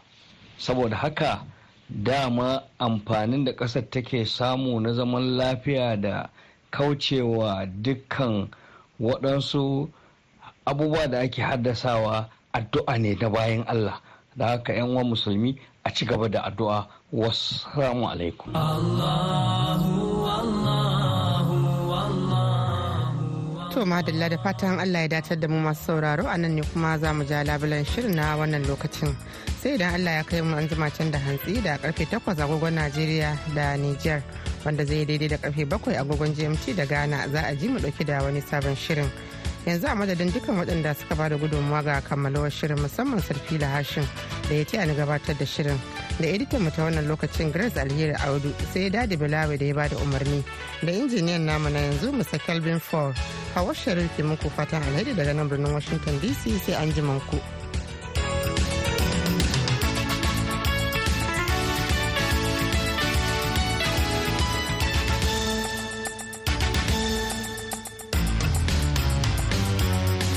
Saboda 0.59 0.95
haka 0.97 1.43
dama 1.91 2.63
amfanin 2.79 3.45
da 3.45 3.53
ƙasar 3.53 3.91
take 3.91 4.25
samu 4.25 4.79
na 4.81 4.93
zaman 4.95 5.35
lafiya 5.37 5.97
da 6.01 6.31
kaucewa 6.71 7.67
dukkan 7.83 8.47
waɗansu 9.01 9.91
abubuwa 10.69 11.07
da 11.09 11.21
ake 11.21 11.43
haddasawa 11.43 12.29
addu'a 12.53 12.99
ne 12.99 13.15
na 13.21 13.29
bayan 13.31 13.65
Allah. 13.67 14.01
Da 14.37 14.47
haka 14.55 14.73
'yan 14.73 14.89
uwan 14.93 15.07
musulmi 15.09 15.57
a 15.85 15.91
ci 15.91 16.05
gaba 16.07 16.29
da 16.29 16.43
addu'a. 16.45 16.87
Wassalamu 17.13 18.05
alaikum. 18.11 18.53
To 23.79 23.85
madalla 23.87 24.29
da 24.29 24.37
fatan 24.39 24.81
Allah 24.81 25.01
ya 25.07 25.09
datar 25.09 25.39
da 25.41 25.47
mu 25.49 25.61
masu 25.61 25.85
sauraro 25.85 26.27
a 26.27 26.37
nan 26.37 26.55
ne 26.57 26.63
kuma 26.63 26.99
za 26.99 27.13
mu 27.15 27.23
ja 27.25 27.45
labulan 27.45 27.85
shirin 27.87 28.15
na 28.17 28.35
wannan 28.37 28.65
lokacin. 28.67 29.15
Sai 29.63 29.75
idan 29.79 29.95
Allah 29.95 30.13
ya 30.19 30.23
kai 30.25 30.41
mu 30.43 30.57
an 30.57 30.67
jima 30.69 30.91
can 30.91 31.11
da 31.11 31.19
hantsi 31.19 31.63
da 31.63 31.77
ƙarfe 31.79 32.05
8 32.11 32.43
agogon 32.43 32.75
Najeriya 32.75 33.39
da 33.55 33.77
Niger 33.77 34.23
wanda 34.65 34.85
zai 34.85 35.05
daidai 35.07 35.29
da 35.29 35.37
ƙarfe 35.39 35.65
bakwai 35.69 35.95
agogon 35.97 36.35
gmt 36.35 36.75
da 36.77 36.85
ghana 36.87 37.29
za 37.31 37.41
a 37.47 37.55
ji 37.55 37.69
mu 37.69 37.79
ɗauki 37.79 38.05
da 38.05 38.23
wani 38.23 38.41
sabon 38.41 38.75
shirin. 38.75 39.07
Yanzu 39.67 39.87
a 39.87 39.95
madadin 39.95 40.31
dukkan 40.33 40.57
waɗanda 40.59 40.95
suka 40.95 41.15
ba 41.17 41.29
da 41.29 41.37
gudunmawa 41.37 41.83
ga 41.85 42.01
kammalawar 42.01 42.51
shirin 42.51 42.79
musamman 42.79 43.21
sarfila 43.21 43.67
hashin 43.67 44.07
da 44.49 44.55
ya 44.55 44.65
taya 44.65 44.87
ni 44.87 44.95
gabatar 44.95 45.37
da 45.39 45.45
shirin 45.45 45.79
da 46.21 46.27
editan 46.27 46.63
mu 46.63 46.71
ta 46.71 46.83
wannan 46.85 47.07
lokacin 47.09 47.53
grace 47.53 47.77
alheri 47.77 48.15
audu 48.27 48.55
sai 48.73 48.91
daɗi 48.91 49.17
bilawe 49.19 49.57
da 49.59 49.65
ya 49.65 49.75
ba 49.75 49.89
da 49.89 49.97
umarni 49.97 50.45
da 50.83 50.93
injiniyan 50.93 51.45
namu 51.45 51.69
na 51.71 51.79
yanzu 51.79 52.13
musa 52.13 52.39
kelvin 52.39 52.81
ford 52.81 53.17
hawa 53.55 53.75
sharif 53.75 54.19
muku 54.19 54.49
fatan 54.51 54.83
alheri 54.83 55.15
daga 55.15 55.33
nan 55.35 55.49
birnin 55.49 55.73
washington 55.73 56.19
dc 56.21 56.59
sai 56.65 56.75
an 56.79 56.93
ku. 57.31 57.58